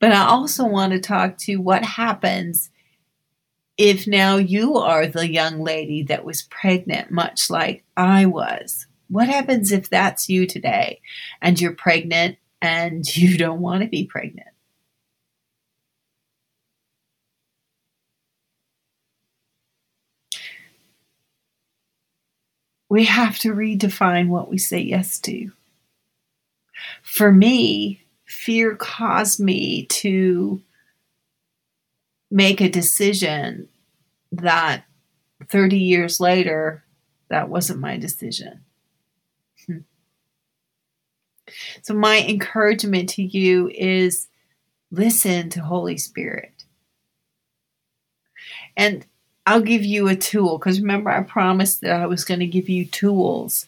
But 0.00 0.12
I 0.12 0.24
also 0.24 0.66
want 0.66 0.92
to 0.92 1.00
talk 1.00 1.38
to 1.38 1.56
what 1.56 1.84
happens 1.84 2.70
if 3.78 4.06
now 4.06 4.36
you 4.36 4.76
are 4.76 5.06
the 5.06 5.30
young 5.30 5.62
lady 5.62 6.02
that 6.04 6.24
was 6.24 6.42
pregnant, 6.42 7.10
much 7.10 7.50
like 7.50 7.84
I 7.96 8.26
was. 8.26 8.86
What 9.08 9.28
happens 9.28 9.72
if 9.72 9.90
that's 9.90 10.28
you 10.28 10.46
today 10.46 11.00
and 11.40 11.60
you're 11.60 11.74
pregnant 11.74 12.38
and 12.60 13.04
you 13.16 13.36
don't 13.38 13.60
want 13.60 13.82
to 13.82 13.88
be 13.88 14.06
pregnant? 14.06 14.48
We 22.92 23.06
have 23.06 23.38
to 23.38 23.54
redefine 23.54 24.28
what 24.28 24.50
we 24.50 24.58
say 24.58 24.78
yes 24.78 25.18
to. 25.20 25.50
For 27.02 27.32
me, 27.32 28.04
fear 28.26 28.76
caused 28.76 29.40
me 29.40 29.86
to 29.86 30.60
make 32.30 32.60
a 32.60 32.68
decision 32.68 33.70
that 34.30 34.84
30 35.48 35.78
years 35.78 36.20
later 36.20 36.84
That 37.30 37.48
wasn't 37.48 37.80
my 37.80 37.96
decision. 37.96 38.60
Hmm. 39.66 39.78
So, 41.80 41.94
my 41.94 42.18
encouragement 42.18 43.08
to 43.14 43.22
you 43.22 43.70
is 43.74 44.28
listen 44.90 45.48
to 45.48 45.62
Holy 45.62 45.96
Spirit. 45.96 46.66
And 48.76 49.06
I'll 49.46 49.62
give 49.62 49.84
you 49.84 50.08
a 50.08 50.16
tool 50.16 50.58
because 50.58 50.80
remember, 50.80 51.10
I 51.10 51.22
promised 51.22 51.80
that 51.80 52.00
I 52.00 52.06
was 52.06 52.24
going 52.24 52.40
to 52.40 52.46
give 52.46 52.68
you 52.68 52.86
tools 52.86 53.66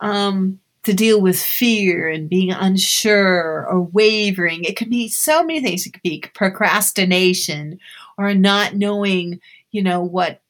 um, 0.00 0.60
to 0.84 0.94
deal 0.94 1.20
with 1.20 1.38
fear 1.38 2.08
and 2.08 2.28
being 2.28 2.52
unsure 2.52 3.66
or 3.66 3.82
wavering. 3.82 4.64
It 4.64 4.76
could 4.76 4.88
be 4.88 5.08
so 5.08 5.42
many 5.44 5.60
things. 5.60 5.86
It 5.86 5.92
could 5.92 6.02
be 6.02 6.24
procrastination 6.34 7.78
or 8.16 8.34
not 8.34 8.74
knowing, 8.74 9.40
you 9.70 9.82
know, 9.82 10.00
what 10.02 10.40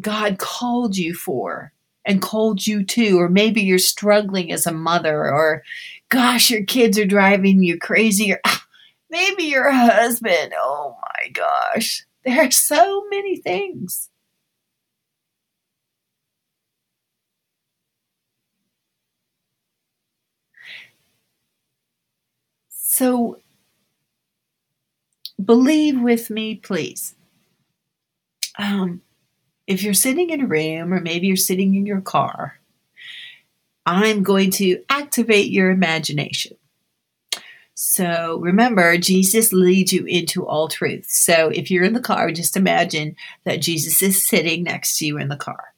God 0.00 0.38
called 0.38 0.96
you 0.96 1.14
for 1.14 1.72
and 2.04 2.22
called 2.22 2.66
you 2.66 2.84
to, 2.84 3.20
or 3.20 3.28
maybe 3.28 3.62
you're 3.62 3.78
struggling 3.78 4.52
as 4.52 4.66
a 4.66 4.72
mother, 4.72 5.24
or 5.24 5.62
gosh, 6.08 6.50
your 6.50 6.64
kids 6.64 6.98
are 6.98 7.06
driving 7.06 7.62
you 7.62 7.78
crazy, 7.78 8.32
or 8.32 8.40
ah, 8.44 8.64
maybe 9.10 9.44
your 9.44 9.70
husband. 9.70 10.52
Oh 10.56 10.96
my 11.02 11.28
gosh, 11.30 12.06
there 12.26 12.44
are 12.46 12.50
so 12.50 13.04
many 13.10 13.36
things. 13.36 14.10
So, 22.68 23.40
believe 25.42 26.00
with 26.00 26.30
me, 26.30 26.56
please. 26.56 27.14
Um, 28.58 29.02
if 29.66 29.82
you're 29.82 29.94
sitting 29.94 30.30
in 30.30 30.40
a 30.40 30.46
room 30.46 30.92
or 30.94 31.00
maybe 31.00 31.26
you're 31.26 31.36
sitting 31.36 31.74
in 31.74 31.86
your 31.86 32.00
car, 32.00 32.58
I'm 33.84 34.22
going 34.22 34.50
to 34.52 34.82
activate 34.88 35.50
your 35.50 35.70
imagination. 35.70 36.56
So 37.78 38.38
remember, 38.40 38.96
Jesus 38.96 39.52
leads 39.52 39.92
you 39.92 40.06
into 40.06 40.46
all 40.46 40.66
truth. 40.66 41.10
So 41.10 41.50
if 41.50 41.70
you're 41.70 41.84
in 41.84 41.92
the 41.92 42.00
car, 42.00 42.30
just 42.30 42.56
imagine 42.56 43.16
that 43.44 43.60
Jesus 43.60 44.00
is 44.00 44.26
sitting 44.26 44.62
next 44.62 44.96
to 44.98 45.06
you 45.06 45.18
in 45.18 45.28
the 45.28 45.36
car. 45.36 45.74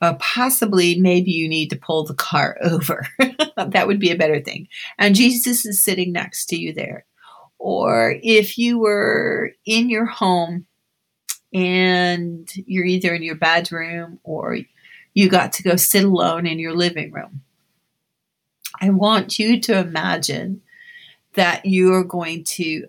Uh, 0.00 0.14
possibly, 0.14 0.98
maybe 0.98 1.30
you 1.30 1.46
need 1.46 1.68
to 1.68 1.76
pull 1.76 2.04
the 2.04 2.14
car 2.14 2.56
over. 2.62 3.06
that 3.58 3.86
would 3.86 4.00
be 4.00 4.12
a 4.12 4.16
better 4.16 4.40
thing. 4.40 4.66
And 4.96 5.14
Jesus 5.14 5.66
is 5.66 5.84
sitting 5.84 6.10
next 6.10 6.46
to 6.46 6.56
you 6.56 6.72
there. 6.72 7.04
Or 7.58 8.18
if 8.22 8.56
you 8.56 8.78
were 8.78 9.52
in 9.66 9.90
your 9.90 10.06
home 10.06 10.64
and 11.52 12.50
you're 12.64 12.86
either 12.86 13.14
in 13.14 13.22
your 13.22 13.36
bedroom 13.36 14.20
or 14.24 14.58
you 15.12 15.28
got 15.28 15.52
to 15.54 15.62
go 15.62 15.76
sit 15.76 16.04
alone 16.04 16.46
in 16.46 16.58
your 16.58 16.74
living 16.74 17.12
room. 17.12 17.42
I 18.80 18.88
want 18.88 19.38
you 19.38 19.60
to 19.60 19.78
imagine 19.78 20.62
that 21.34 21.66
you 21.66 21.92
are 21.94 22.04
going 22.04 22.44
to 22.44 22.88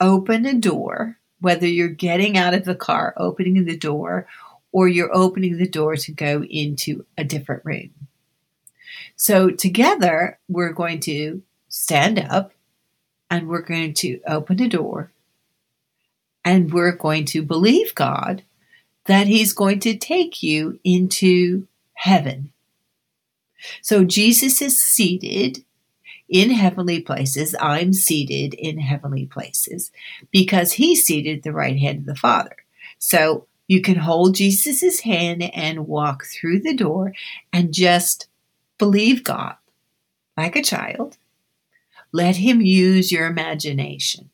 open 0.00 0.46
a 0.46 0.54
door, 0.54 1.18
whether 1.40 1.66
you're 1.66 1.88
getting 1.88 2.36
out 2.36 2.54
of 2.54 2.64
the 2.64 2.74
car, 2.74 3.14
opening 3.16 3.64
the 3.64 3.76
door, 3.76 4.26
or 4.72 4.88
you're 4.88 5.14
opening 5.14 5.56
the 5.56 5.68
door 5.68 5.96
to 5.96 6.12
go 6.12 6.42
into 6.44 7.04
a 7.16 7.24
different 7.24 7.64
room. 7.64 7.90
So, 9.16 9.50
together, 9.50 10.38
we're 10.48 10.72
going 10.72 11.00
to 11.00 11.42
stand 11.68 12.18
up 12.18 12.52
and 13.30 13.48
we're 13.48 13.62
going 13.62 13.94
to 13.94 14.20
open 14.26 14.60
a 14.60 14.68
door 14.68 15.10
and 16.44 16.72
we're 16.72 16.92
going 16.92 17.24
to 17.26 17.42
believe 17.42 17.94
God 17.94 18.42
that 19.06 19.26
He's 19.26 19.52
going 19.52 19.80
to 19.80 19.96
take 19.96 20.42
you 20.42 20.78
into 20.84 21.66
heaven. 21.94 22.52
So 23.82 24.04
Jesus 24.04 24.60
is 24.62 24.80
seated 24.80 25.64
in 26.28 26.50
heavenly 26.50 27.00
places. 27.00 27.54
I'm 27.60 27.92
seated 27.92 28.54
in 28.54 28.78
heavenly 28.78 29.26
places 29.26 29.92
because 30.30 30.72
He's 30.72 31.04
seated 31.04 31.38
at 31.38 31.42
the 31.42 31.52
right 31.52 31.78
hand 31.78 32.00
of 32.00 32.06
the 32.06 32.14
Father. 32.14 32.56
So 32.98 33.46
you 33.68 33.80
can 33.80 33.96
hold 33.96 34.34
Jesus' 34.34 35.00
hand 35.00 35.42
and 35.42 35.86
walk 35.86 36.24
through 36.24 36.60
the 36.60 36.74
door 36.74 37.12
and 37.52 37.74
just 37.74 38.28
believe 38.78 39.24
God 39.24 39.56
like 40.36 40.56
a 40.56 40.62
child. 40.62 41.16
Let 42.12 42.36
Him 42.36 42.60
use 42.60 43.10
your 43.10 43.26
imagination. 43.26 44.30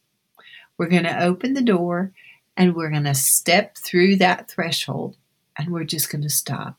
We're 0.78 0.88
going 0.88 1.04
to 1.04 1.22
open 1.22 1.54
the 1.54 1.62
door 1.62 2.12
and 2.56 2.74
we're 2.74 2.90
going 2.90 3.04
to 3.04 3.14
step 3.14 3.76
through 3.76 4.16
that 4.16 4.48
threshold 4.50 5.16
and 5.56 5.70
we're 5.70 5.84
just 5.84 6.10
going 6.10 6.22
to 6.22 6.30
stop 6.30 6.78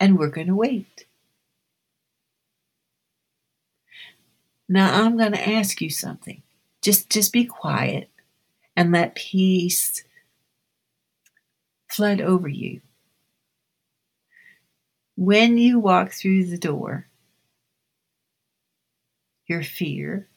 and 0.00 0.18
we're 0.18 0.28
going 0.28 0.46
to 0.46 0.54
wait. 0.54 1.06
Now 4.68 5.02
I'm 5.02 5.16
going 5.16 5.32
to 5.32 5.48
ask 5.48 5.80
you 5.80 5.90
something. 5.90 6.42
Just 6.82 7.10
just 7.10 7.32
be 7.32 7.44
quiet 7.44 8.10
and 8.76 8.92
let 8.92 9.14
peace 9.14 10.04
flood 11.90 12.20
over 12.20 12.48
you. 12.48 12.80
When 15.16 15.58
you 15.58 15.80
walk 15.80 16.12
through 16.12 16.44
the 16.44 16.58
door, 16.58 17.08
your 19.46 19.62
fear, 19.62 20.28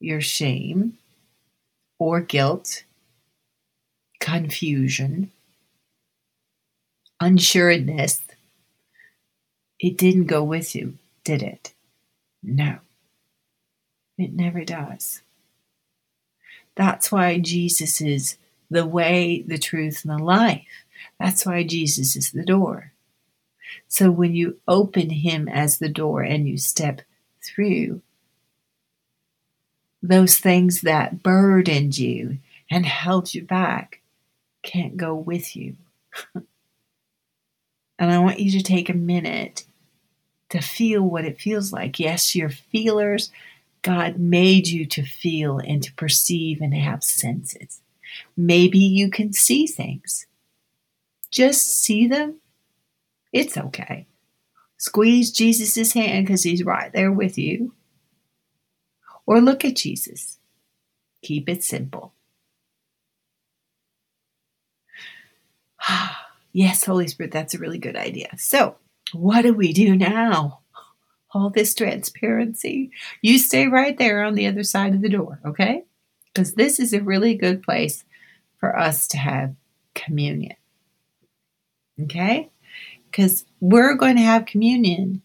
your 0.00 0.20
shame 0.20 0.98
or 1.98 2.20
guilt, 2.20 2.82
confusion, 4.20 5.30
unsureness, 7.22 8.20
it 9.78 9.96
didn't 9.96 10.26
go 10.26 10.42
with 10.42 10.74
you, 10.74 10.98
did 11.24 11.42
it? 11.42 11.72
No, 12.42 12.78
it 14.18 14.32
never 14.32 14.64
does. 14.64 15.22
That's 16.74 17.12
why 17.12 17.38
Jesus 17.38 18.00
is 18.00 18.36
the 18.70 18.86
way, 18.86 19.44
the 19.46 19.58
truth, 19.58 20.04
and 20.04 20.18
the 20.18 20.24
life. 20.24 20.84
That's 21.20 21.44
why 21.44 21.62
Jesus 21.62 22.16
is 22.16 22.32
the 22.32 22.44
door. 22.44 22.92
So 23.88 24.10
when 24.10 24.34
you 24.34 24.58
open 24.66 25.10
Him 25.10 25.48
as 25.48 25.78
the 25.78 25.88
door 25.88 26.22
and 26.22 26.48
you 26.48 26.58
step 26.58 27.02
through, 27.42 28.02
those 30.02 30.38
things 30.38 30.80
that 30.80 31.22
burdened 31.22 31.96
you 31.96 32.38
and 32.70 32.86
held 32.86 33.34
you 33.34 33.42
back 33.42 34.00
can't 34.62 34.96
go 34.96 35.14
with 35.14 35.54
you. 35.54 35.76
and 36.34 36.44
I 37.98 38.18
want 38.18 38.40
you 38.40 38.50
to 38.52 38.62
take 38.62 38.88
a 38.88 38.94
minute 38.94 39.64
to 40.52 40.60
feel 40.60 41.02
what 41.02 41.24
it 41.24 41.40
feels 41.40 41.72
like. 41.72 41.98
Yes, 41.98 42.36
your 42.36 42.50
feelers. 42.50 43.30
God 43.80 44.18
made 44.18 44.68
you 44.68 44.84
to 44.86 45.02
feel 45.02 45.58
and 45.58 45.82
to 45.82 45.92
perceive 45.94 46.60
and 46.60 46.74
have 46.74 47.02
senses. 47.02 47.80
Maybe 48.36 48.78
you 48.78 49.10
can 49.10 49.32
see 49.32 49.66
things. 49.66 50.26
Just 51.30 51.66
see 51.82 52.06
them. 52.06 52.36
It's 53.32 53.56
okay. 53.56 54.06
Squeeze 54.76 55.32
Jesus' 55.32 55.94
hand 55.94 56.26
because 56.26 56.42
he's 56.42 56.64
right 56.64 56.92
there 56.92 57.10
with 57.10 57.38
you 57.38 57.72
or 59.24 59.40
look 59.40 59.64
at 59.64 59.76
Jesus. 59.76 60.38
Keep 61.22 61.48
it 61.48 61.64
simple. 61.64 62.12
yes, 66.52 66.84
Holy 66.84 67.08
Spirit, 67.08 67.32
that's 67.32 67.54
a 67.54 67.58
really 67.58 67.78
good 67.78 67.96
idea. 67.96 68.28
So, 68.36 68.76
what 69.12 69.42
do 69.42 69.54
we 69.54 69.72
do 69.72 69.96
now? 69.96 70.60
All 71.34 71.50
this 71.50 71.74
transparency. 71.74 72.90
You 73.20 73.38
stay 73.38 73.66
right 73.66 73.96
there 73.96 74.22
on 74.22 74.34
the 74.34 74.46
other 74.46 74.62
side 74.62 74.94
of 74.94 75.00
the 75.00 75.08
door, 75.08 75.40
okay? 75.44 75.84
Because 76.26 76.54
this 76.54 76.78
is 76.78 76.92
a 76.92 77.02
really 77.02 77.34
good 77.34 77.62
place 77.62 78.04
for 78.58 78.78
us 78.78 79.06
to 79.08 79.18
have 79.18 79.54
communion. 79.94 80.56
Okay? 82.02 82.50
Because 83.10 83.44
we're 83.60 83.94
going 83.94 84.16
to 84.16 84.22
have 84.22 84.46
communion 84.46 85.22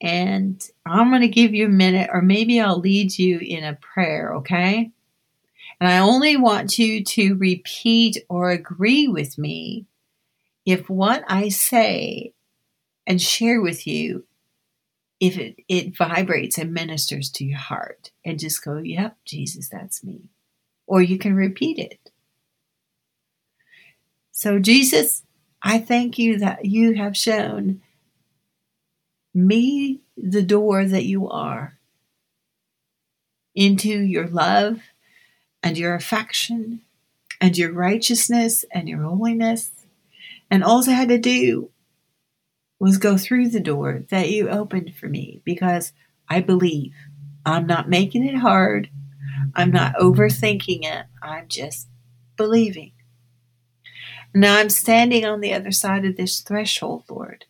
and 0.00 0.68
I'm 0.84 1.10
going 1.10 1.22
to 1.22 1.28
give 1.28 1.54
you 1.54 1.66
a 1.66 1.70
minute, 1.70 2.10
or 2.12 2.22
maybe 2.22 2.60
I'll 2.60 2.80
lead 2.80 3.16
you 3.16 3.38
in 3.38 3.62
a 3.62 3.74
prayer, 3.74 4.34
okay? 4.38 4.90
And 5.80 5.88
I 5.88 5.98
only 5.98 6.36
want 6.36 6.76
you 6.76 7.04
to 7.04 7.34
repeat 7.34 8.18
or 8.28 8.50
agree 8.50 9.06
with 9.06 9.38
me 9.38 9.86
if 10.66 10.90
what 10.90 11.24
I 11.28 11.48
say 11.50 12.31
and 13.06 13.20
share 13.20 13.60
with 13.60 13.86
you, 13.86 14.24
if 15.20 15.38
it, 15.38 15.56
it 15.68 15.96
vibrates 15.96 16.58
and 16.58 16.72
ministers 16.72 17.30
to 17.30 17.44
your 17.44 17.58
heart, 17.58 18.10
and 18.24 18.38
just 18.38 18.64
go, 18.64 18.78
Yep, 18.78 19.16
Jesus, 19.24 19.68
that's 19.68 20.02
me. 20.02 20.30
Or 20.86 21.00
you 21.00 21.18
can 21.18 21.34
repeat 21.34 21.78
it. 21.78 22.10
So, 24.32 24.58
Jesus, 24.58 25.22
I 25.62 25.78
thank 25.78 26.18
you 26.18 26.38
that 26.38 26.64
you 26.64 26.94
have 26.94 27.16
shown 27.16 27.82
me 29.34 30.00
the 30.16 30.42
door 30.42 30.84
that 30.84 31.04
you 31.04 31.28
are 31.28 31.78
into 33.54 34.00
your 34.00 34.26
love 34.26 34.80
and 35.62 35.78
your 35.78 35.94
affection 35.94 36.80
and 37.40 37.56
your 37.56 37.72
righteousness 37.72 38.64
and 38.72 38.88
your 38.88 39.02
holiness. 39.02 39.70
And 40.50 40.64
all 40.64 40.88
I 40.88 40.92
had 40.92 41.08
to 41.08 41.18
do 41.18 41.70
was 42.82 42.98
go 42.98 43.16
through 43.16 43.48
the 43.48 43.60
door 43.60 44.02
that 44.10 44.28
you 44.28 44.48
opened 44.48 44.92
for 44.96 45.08
me 45.08 45.40
because 45.44 45.92
I 46.28 46.40
believe. 46.40 46.92
I'm 47.46 47.64
not 47.64 47.88
making 47.88 48.26
it 48.26 48.34
hard. 48.34 48.90
I'm 49.54 49.70
not 49.70 49.94
overthinking 50.00 50.82
it. 50.82 51.06
I'm 51.22 51.46
just 51.46 51.86
believing. 52.36 52.90
Now 54.34 54.56
I'm 54.56 54.68
standing 54.68 55.24
on 55.24 55.40
the 55.40 55.54
other 55.54 55.70
side 55.70 56.04
of 56.04 56.16
this 56.16 56.40
threshold, 56.40 57.04
Lord. 57.08 57.44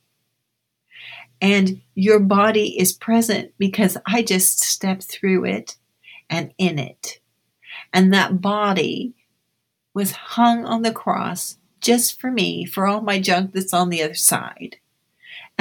And 1.40 1.80
your 1.94 2.20
body 2.20 2.78
is 2.78 2.92
present 2.92 3.54
because 3.56 3.96
I 4.04 4.22
just 4.22 4.62
stepped 4.62 5.04
through 5.04 5.46
it 5.46 5.76
and 6.28 6.52
in 6.58 6.78
it. 6.78 7.20
And 7.90 8.12
that 8.12 8.42
body 8.42 9.14
was 9.94 10.12
hung 10.12 10.66
on 10.66 10.82
the 10.82 10.92
cross 10.92 11.56
just 11.80 12.20
for 12.20 12.30
me, 12.30 12.66
for 12.66 12.86
all 12.86 13.00
my 13.00 13.18
junk 13.18 13.54
that's 13.54 13.72
on 13.72 13.88
the 13.88 14.02
other 14.02 14.14
side. 14.14 14.76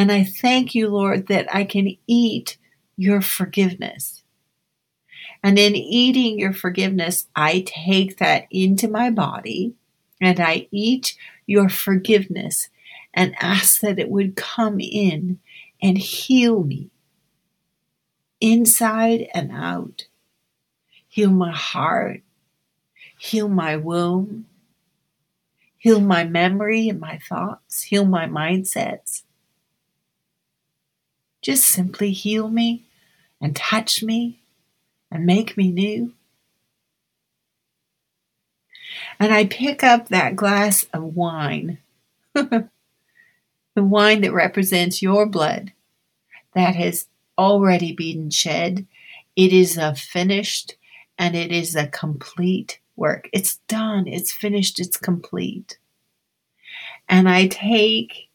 And 0.02 0.12
I 0.12 0.24
thank 0.24 0.74
you, 0.74 0.90
Lord, 0.90 1.28
that 1.28 1.54
I 1.54 1.64
can 1.64 1.96
eat 2.08 2.58
your 2.98 3.22
forgiveness. 3.22 4.24
And 5.44 5.60
in 5.60 5.76
eating 5.76 6.40
your 6.40 6.54
forgiveness, 6.54 7.28
I 7.36 7.64
take 7.68 8.18
that 8.18 8.48
into 8.50 8.88
my 8.88 9.12
body 9.12 9.76
and 10.20 10.40
I 10.40 10.68
eat 10.72 11.16
your 11.46 11.70
forgiveness 11.70 12.70
and 13.14 13.36
ask 13.40 13.80
that 13.82 14.00
it 14.00 14.10
would 14.10 14.36
come 14.36 14.80
in 14.80 15.38
and 15.84 16.00
heal 16.00 16.64
me 16.64 16.90
inside 18.40 19.28
and 19.36 19.52
out. 19.52 20.08
Heal 21.10 21.30
my 21.30 21.52
heart, 21.52 22.24
heal 23.20 23.50
my 23.50 23.78
womb, 23.78 24.48
heal 25.78 26.02
my 26.02 26.24
memory 26.24 26.90
and 26.90 27.00
my 27.00 27.20
thoughts, 27.20 27.84
heal 27.84 28.06
my 28.06 28.26
mindsets. 28.26 29.22
Just 31.42 31.66
simply 31.66 32.12
heal 32.12 32.50
me 32.50 32.84
and 33.40 33.56
touch 33.56 34.04
me 34.04 34.40
and 35.12 35.26
make 35.26 35.58
me 35.58 35.72
new. 35.72 36.14
And 39.20 39.34
I 39.34 39.46
pick 39.46 39.84
up 39.84 40.10
that 40.10 40.36
glass 40.36 40.86
of 40.94 41.04
wine, 41.16 41.80
the 42.34 42.70
wine 43.76 44.22
that 44.22 44.34
represents 44.34 45.02
your 45.02 45.26
blood 45.26 45.74
that 46.54 46.76
has 46.76 47.08
already 47.38 47.94
been 47.94 48.30
shed. 48.30 48.86
It 49.36 49.54
is 49.54 49.78
a 49.78 49.96
finished 49.96 50.76
and 51.18 51.36
it 51.36 51.52
is 51.52 51.76
a 51.76 51.88
complete 51.88 52.80
work. 52.96 53.30
It's 53.32 53.58
done, 53.68 54.08
it's 54.08 54.32
finished, 54.32 54.80
it's 54.80 54.98
complete. 54.98 55.78
And 57.08 57.30
I 57.30 57.48
take 57.48 58.30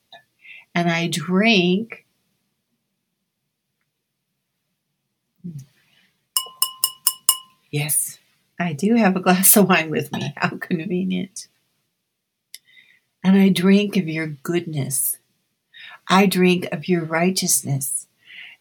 and 0.74 0.90
I 0.90 1.08
drink 1.08 2.05
Yes, 7.76 8.18
I 8.58 8.72
do 8.72 8.94
have 8.94 9.16
a 9.16 9.20
glass 9.20 9.54
of 9.54 9.68
wine 9.68 9.90
with 9.90 10.10
me. 10.10 10.32
How 10.38 10.56
convenient. 10.56 11.46
And 13.22 13.36
I 13.36 13.50
drink 13.50 13.98
of 13.98 14.08
your 14.08 14.28
goodness. 14.28 15.18
I 16.08 16.24
drink 16.24 16.68
of 16.72 16.88
your 16.88 17.04
righteousness. 17.04 18.06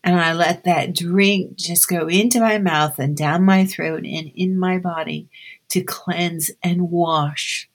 And 0.04 0.20
I 0.20 0.34
let 0.34 0.66
that 0.66 0.94
drink 0.94 1.56
just 1.56 1.88
go 1.88 2.10
into 2.10 2.42
my 2.42 2.58
mouth 2.58 3.00
and 3.00 3.16
down 3.16 3.44
my 3.44 3.64
throat 3.64 4.04
and 4.04 4.34
in 4.36 4.60
my 4.60 4.80
body 4.80 5.30
to 5.70 5.82
cleanse 5.82 6.52
and 6.62 6.92
wash 6.92 7.70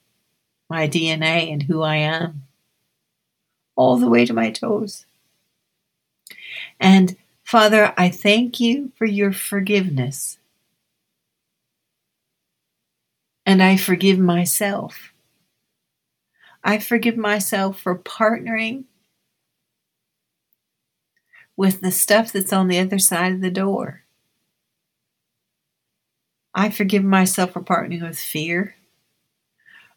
my 0.69 0.87
DNA 0.87 1.51
and 1.51 1.63
who 1.63 1.81
I 1.81 1.95
am, 1.95 2.43
all 3.75 3.97
the 3.97 4.07
way 4.07 4.25
to 4.25 4.33
my 4.33 4.51
toes. 4.51 5.07
And 6.79 7.17
Father, 7.43 7.95
I 7.97 8.09
thank 8.09 8.59
you 8.59 8.91
for 8.95 9.05
your 9.05 9.33
forgiveness. 9.33 10.37
And 13.45 13.61
I 13.61 13.77
forgive 13.77 14.19
myself. 14.19 15.13
I 16.63 16.77
forgive 16.77 17.17
myself 17.17 17.79
for 17.79 17.97
partnering 17.97 18.85
with 21.57 21.81
the 21.81 21.91
stuff 21.91 22.31
that's 22.31 22.53
on 22.53 22.67
the 22.67 22.79
other 22.79 22.99
side 22.99 23.33
of 23.33 23.41
the 23.41 23.51
door. 23.51 24.03
I 26.53 26.69
forgive 26.69 27.03
myself 27.03 27.51
for 27.51 27.61
partnering 27.61 28.01
with 28.01 28.19
fear. 28.19 28.75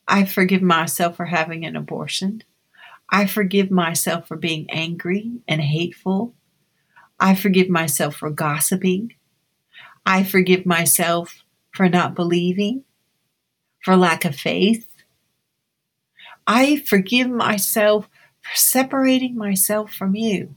I 0.06 0.24
forgive 0.24 0.62
myself 0.62 1.16
for 1.16 1.26
having 1.26 1.64
an 1.64 1.76
abortion. 1.76 2.42
I 3.10 3.26
forgive 3.26 3.70
myself 3.70 4.28
for 4.28 4.36
being 4.36 4.70
angry 4.70 5.40
and 5.46 5.60
hateful. 5.60 6.34
I 7.18 7.34
forgive 7.34 7.68
myself 7.68 8.16
for 8.16 8.30
gossiping. 8.30 9.14
I 10.06 10.22
forgive 10.22 10.66
myself 10.66 11.44
for 11.72 11.88
not 11.88 12.14
believing, 12.14 12.84
for 13.84 13.96
lack 13.96 14.24
of 14.24 14.34
faith. 14.34 14.88
I 16.46 16.76
forgive 16.76 17.28
myself 17.28 18.08
for 18.40 18.56
separating 18.56 19.36
myself 19.36 19.92
from 19.92 20.14
you, 20.14 20.54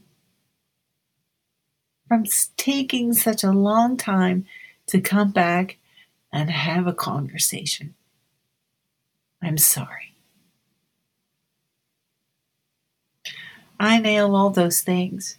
from 2.08 2.24
taking 2.56 3.12
such 3.12 3.44
a 3.44 3.50
long 3.50 3.96
time 3.96 4.46
to 4.86 5.00
come 5.00 5.30
back 5.30 5.76
and 6.32 6.50
have 6.50 6.86
a 6.86 6.92
conversation. 6.92 7.94
I'm 9.42 9.58
sorry. 9.58 10.14
I 13.78 13.98
nail 13.98 14.34
all 14.34 14.50
those 14.50 14.80
things. 14.80 15.36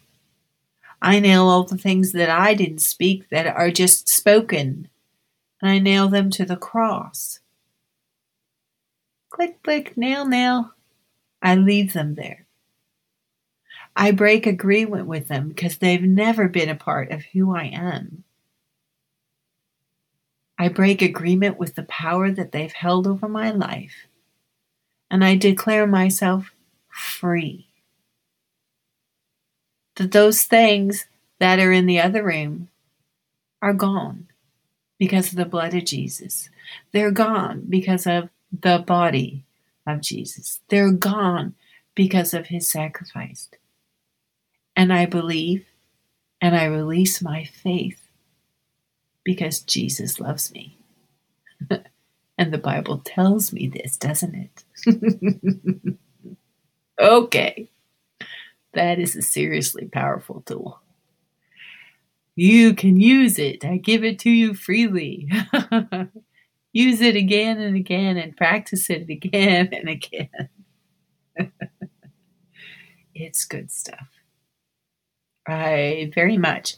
I 1.01 1.19
nail 1.19 1.47
all 1.47 1.63
the 1.63 1.77
things 1.77 2.11
that 2.11 2.29
I 2.29 2.53
didn't 2.53 2.79
speak 2.79 3.29
that 3.29 3.47
are 3.47 3.71
just 3.71 4.07
spoken, 4.07 4.89
and 5.61 5.71
I 5.71 5.79
nail 5.79 6.07
them 6.07 6.29
to 6.31 6.45
the 6.45 6.57
cross. 6.57 7.39
Click, 9.39 9.63
click, 9.63 9.95
nail, 9.95 10.27
nail. 10.27 10.73
I 11.41 11.55
leave 11.55 11.93
them 11.93 12.15
there. 12.15 12.45
I 13.95 14.11
break 14.11 14.45
agreement 14.45 15.07
with 15.07 15.29
them 15.29 15.47
because 15.47 15.77
they've 15.77 16.03
never 16.03 16.49
been 16.49 16.67
a 16.67 16.75
part 16.75 17.09
of 17.11 17.23
who 17.31 17.55
I 17.55 17.67
am. 17.67 18.25
I 20.57 20.67
break 20.67 21.01
agreement 21.01 21.57
with 21.57 21.75
the 21.75 21.83
power 21.83 22.29
that 22.29 22.51
they've 22.51 22.73
held 22.73 23.07
over 23.07 23.29
my 23.29 23.49
life, 23.49 24.07
and 25.09 25.23
I 25.23 25.37
declare 25.37 25.87
myself 25.87 26.51
free. 26.89 27.69
That 29.95 30.11
those 30.11 30.43
things 30.43 31.05
that 31.39 31.59
are 31.59 31.71
in 31.71 31.85
the 31.85 32.01
other 32.01 32.25
room 32.25 32.67
are 33.61 33.71
gone 33.71 34.27
because 34.97 35.29
of 35.29 35.37
the 35.37 35.45
blood 35.45 35.73
of 35.73 35.85
Jesus. 35.85 36.49
They're 36.91 37.11
gone 37.11 37.63
because 37.69 38.05
of 38.05 38.29
the 38.51 38.83
body 38.85 39.45
of 39.85 40.01
Jesus. 40.01 40.59
They're 40.69 40.91
gone 40.91 41.55
because 41.95 42.33
of 42.33 42.47
his 42.47 42.67
sacrifice. 42.67 43.49
And 44.75 44.93
I 44.93 45.05
believe 45.05 45.65
and 46.41 46.55
I 46.55 46.65
release 46.65 47.21
my 47.21 47.43
faith 47.43 47.99
because 49.23 49.59
Jesus 49.59 50.19
loves 50.19 50.51
me. 50.53 50.77
and 52.37 52.53
the 52.53 52.57
Bible 52.57 53.01
tells 53.03 53.51
me 53.51 53.67
this, 53.67 53.97
doesn't 53.97 54.35
it? 54.35 55.97
okay. 57.01 57.67
That 58.73 58.99
is 58.99 59.15
a 59.15 59.21
seriously 59.21 59.85
powerful 59.85 60.41
tool. 60.41 60.79
You 62.35 62.73
can 62.73 62.97
use 62.97 63.37
it. 63.37 63.65
I 63.65 63.77
give 63.77 64.03
it 64.05 64.19
to 64.19 64.29
you 64.29 64.53
freely. 64.53 65.29
use 66.71 67.01
it 67.01 67.15
again 67.15 67.59
and 67.59 67.75
again 67.75 68.17
and 68.17 68.37
practice 68.37 68.89
it 68.89 69.09
again 69.09 69.69
and 69.73 69.89
again. 69.89 70.49
it's 73.15 73.45
good 73.45 73.71
stuff. 73.71 74.07
I 75.47 76.11
very 76.13 76.37
much 76.37 76.75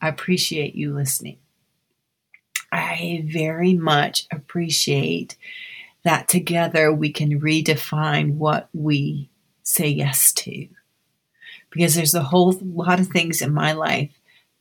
appreciate 0.00 0.74
you 0.74 0.94
listening. 0.94 1.38
I 2.70 3.24
very 3.26 3.74
much 3.74 4.26
appreciate 4.32 5.36
that 6.04 6.28
together 6.28 6.92
we 6.92 7.10
can 7.10 7.40
redefine 7.40 8.34
what 8.34 8.68
we 8.72 9.30
say 9.62 9.88
yes 9.88 10.32
to. 10.32 10.68
Because 11.70 11.94
there's 11.94 12.14
a 12.14 12.22
whole 12.22 12.52
lot 12.62 13.00
of 13.00 13.08
things 13.08 13.42
in 13.42 13.52
my 13.52 13.72
life 13.72 14.10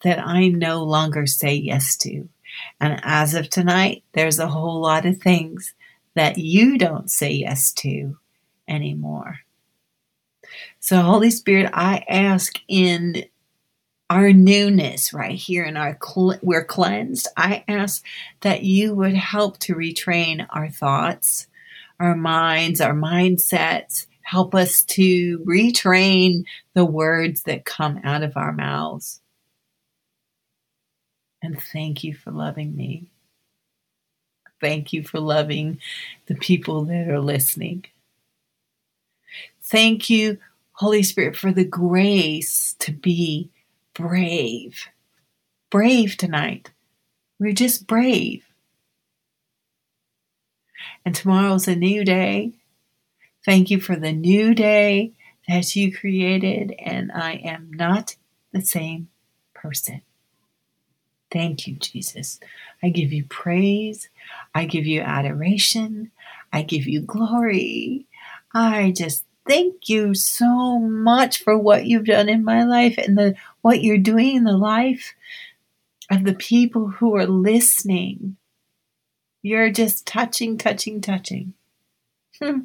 that 0.03 0.19
I 0.19 0.47
no 0.47 0.83
longer 0.83 1.25
say 1.27 1.53
yes 1.53 1.95
to. 1.97 2.29
And 2.79 2.99
as 3.03 3.33
of 3.33 3.49
tonight, 3.49 4.03
there's 4.13 4.39
a 4.39 4.47
whole 4.47 4.81
lot 4.81 5.05
of 5.05 5.17
things 5.17 5.73
that 6.15 6.37
you 6.37 6.77
don't 6.77 7.09
say 7.09 7.31
yes 7.31 7.73
to 7.73 8.17
anymore. 8.67 9.39
So, 10.79 11.01
Holy 11.01 11.31
Spirit, 11.31 11.71
I 11.73 12.03
ask 12.07 12.59
in 12.67 13.25
our 14.09 14.33
newness 14.33 15.13
right 15.13 15.35
here 15.35 15.63
in 15.63 15.77
our 15.77 15.97
cl- 16.03 16.37
we're 16.43 16.65
cleansed 16.65 17.25
i 17.37 17.63
ask 17.69 18.03
that 18.41 18.61
you 18.61 18.93
would 18.93 19.13
help 19.13 19.57
to 19.57 19.73
retrain 19.73 20.45
our 20.49 20.69
thoughts 20.69 21.47
our 22.01 22.13
minds 22.13 22.81
our 22.81 22.93
mindsets 22.93 24.05
Help 24.23 24.55
us 24.55 24.83
to 24.83 25.39
retrain 25.39 26.45
the 26.73 26.85
words 26.85 27.43
that 27.43 27.65
come 27.65 27.99
out 28.03 28.23
of 28.23 28.35
our 28.37 28.53
mouths. 28.53 29.21
And 31.43 31.61
thank 31.61 32.05
you 32.05 32.15
for 32.15 32.31
loving 32.31 32.73
me. 32.75 33.07
Thank 34.61 34.93
you 34.93 35.03
for 35.03 35.19
loving 35.19 35.79
the 36.27 36.35
people 36.35 36.85
that 36.85 37.09
are 37.09 37.19
listening. 37.19 37.83
Thank 39.61 40.09
you, 40.09 40.37
Holy 40.71 41.03
Spirit, 41.03 41.35
for 41.35 41.51
the 41.51 41.65
grace 41.65 42.75
to 42.79 42.93
be 42.93 43.49
brave. 43.93 44.87
Brave 45.69 46.15
tonight. 46.15 46.71
We're 47.39 47.51
just 47.51 47.87
brave. 47.87 48.45
And 51.03 51.13
tomorrow's 51.13 51.67
a 51.67 51.75
new 51.75 52.05
day. 52.05 52.53
Thank 53.43 53.69
you 53.69 53.81
for 53.81 53.97
the 53.97 54.13
new 54.13 54.55
day 54.55 55.11
that 55.49 55.75
you 55.75 55.93
created, 55.93 56.73
and 56.79 57.11
I 57.11 57.33
am 57.33 57.69
not 57.73 58.15
the 58.53 58.61
same 58.61 59.09
person. 59.53 60.03
Thank 61.33 61.65
you, 61.65 61.73
Jesus. 61.77 62.39
I 62.83 62.89
give 62.89 63.11
you 63.11 63.25
praise. 63.25 64.07
I 64.53 64.65
give 64.65 64.85
you 64.85 65.01
adoration. 65.01 66.11
I 66.53 66.61
give 66.61 66.85
you 66.85 67.01
glory. 67.01 68.05
I 68.53 68.93
just 68.95 69.25
thank 69.47 69.89
you 69.89 70.13
so 70.13 70.77
much 70.77 71.43
for 71.43 71.57
what 71.57 71.87
you've 71.87 72.05
done 72.05 72.29
in 72.29 72.43
my 72.43 72.63
life 72.63 72.99
and 72.99 73.17
the 73.17 73.35
what 73.61 73.81
you're 73.81 73.97
doing 73.97 74.35
in 74.35 74.43
the 74.43 74.55
life 74.55 75.15
of 76.11 76.23
the 76.23 76.35
people 76.35 76.87
who 76.87 77.15
are 77.15 77.25
listening. 77.25 78.37
You're 79.41 79.71
just 79.71 80.05
touching, 80.05 80.59
touching, 80.59 81.01
touching. 81.01 81.55
Hmm. 82.39 82.59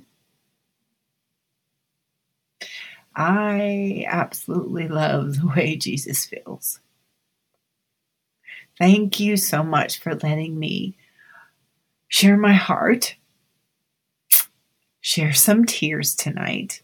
I 3.16 4.04
absolutely 4.06 4.88
love 4.88 5.40
the 5.40 5.46
way 5.56 5.76
Jesus 5.76 6.26
feels. 6.26 6.80
Thank 8.78 9.18
you 9.18 9.36
so 9.36 9.62
much 9.64 9.98
for 9.98 10.14
letting 10.14 10.58
me 10.58 10.96
share 12.06 12.36
my 12.36 12.52
heart, 12.52 13.16
share 15.00 15.32
some 15.32 15.64
tears 15.64 16.14
tonight. 16.14 16.82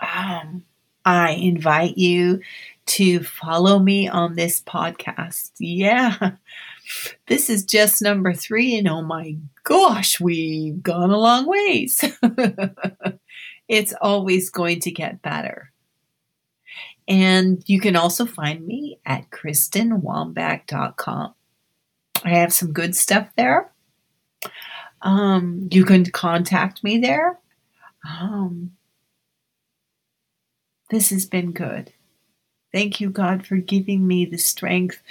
Um, 0.00 0.64
I 1.04 1.32
invite 1.32 1.98
you 1.98 2.40
to 2.86 3.22
follow 3.22 3.78
me 3.78 4.08
on 4.08 4.36
this 4.36 4.62
podcast. 4.62 5.52
Yeah, 5.58 6.32
this 7.26 7.50
is 7.50 7.64
just 7.64 8.00
number 8.00 8.32
three, 8.32 8.78
and 8.78 8.88
oh 8.88 9.02
my 9.02 9.36
gosh, 9.64 10.18
we've 10.18 10.82
gone 10.82 11.10
a 11.10 11.18
long 11.18 11.46
ways. 11.46 12.02
it's 13.68 13.94
always 14.00 14.48
going 14.48 14.80
to 14.80 14.90
get 14.90 15.20
better. 15.20 15.73
And 17.06 17.62
you 17.66 17.80
can 17.80 17.96
also 17.96 18.24
find 18.24 18.66
me 18.66 18.98
at 19.04 19.30
kristenwambach.com. 19.30 21.34
I 22.24 22.30
have 22.30 22.52
some 22.52 22.72
good 22.72 22.96
stuff 22.96 23.28
there. 23.36 23.70
Um, 25.02 25.68
you 25.70 25.84
can 25.84 26.06
contact 26.06 26.82
me 26.82 26.98
there. 26.98 27.38
Um, 28.08 28.72
this 30.90 31.10
has 31.10 31.26
been 31.26 31.52
good. 31.52 31.92
Thank 32.72 33.00
you, 33.00 33.10
God, 33.10 33.46
for 33.46 33.56
giving 33.56 34.06
me 34.06 34.24
the 34.24 34.38
strength 34.38 35.02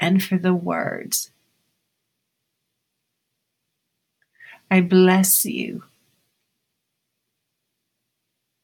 and 0.00 0.22
for 0.22 0.36
the 0.36 0.54
words. 0.54 1.30
I 4.70 4.80
bless 4.80 5.46
you. 5.46 5.84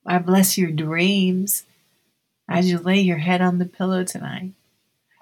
I 0.05 0.19
bless 0.19 0.59
your 0.59 0.73
dreams 0.73 1.65
as 2.49 2.71
you 2.71 2.79
lay 2.79 3.01
your 3.01 3.19
head 3.19 3.41
on 3.41 3.59
the 3.59 3.67
pillow 3.67 4.05
tonight. 4.05 4.53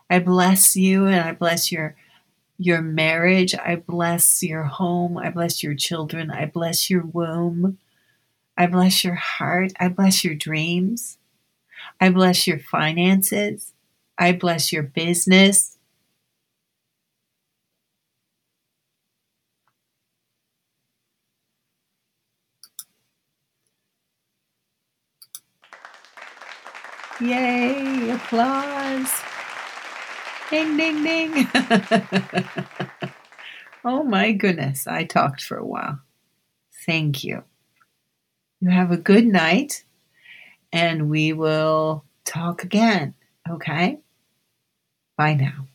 I 0.09 0.19
bless 0.19 0.77
you 0.77 1.07
and 1.07 1.21
I 1.21 1.33
bless 1.33 1.71
your 1.71 1.97
your 2.59 2.83
marriage. 2.83 3.55
I 3.55 3.77
bless 3.77 4.43
your 4.43 4.65
home. 4.65 5.17
I 5.17 5.31
bless 5.31 5.63
your 5.63 5.75
children. 5.75 6.31
I 6.31 6.45
bless 6.45 6.91
your 6.91 7.03
womb. 7.03 7.79
I 8.57 8.67
bless 8.67 9.03
your 9.03 9.15
heart. 9.15 9.73
I 9.81 9.89
bless 9.89 10.23
your 10.25 10.35
dreams. 10.35 11.17
I 12.01 12.11
bless 12.11 12.47
your 12.47 12.59
finances. 12.59 13.73
I 14.19 14.33
bless 14.33 14.73
your 14.73 14.83
business. 14.83 15.79
Yay, 27.21 28.11
applause. 28.11 29.13
Ding, 30.49 30.77
ding, 30.77 31.05
ding. 31.05 31.49
oh 33.85 34.05
my 34.05 34.33
goodness, 34.33 34.87
I 34.87 35.05
talked 35.05 35.43
for 35.43 35.59
a 35.59 35.67
while. 35.67 36.01
Thank 36.87 37.23
you. 37.23 37.45
You 38.61 38.71
have 38.71 38.91
a 38.91 38.97
good 38.97 39.27
night, 39.27 39.85
and 40.73 41.11
we 41.11 41.35
will 41.35 42.05
talk 42.25 42.65
again. 42.65 43.15
Okay? 43.49 43.99
Bye 45.17 45.35
now. 45.35 45.67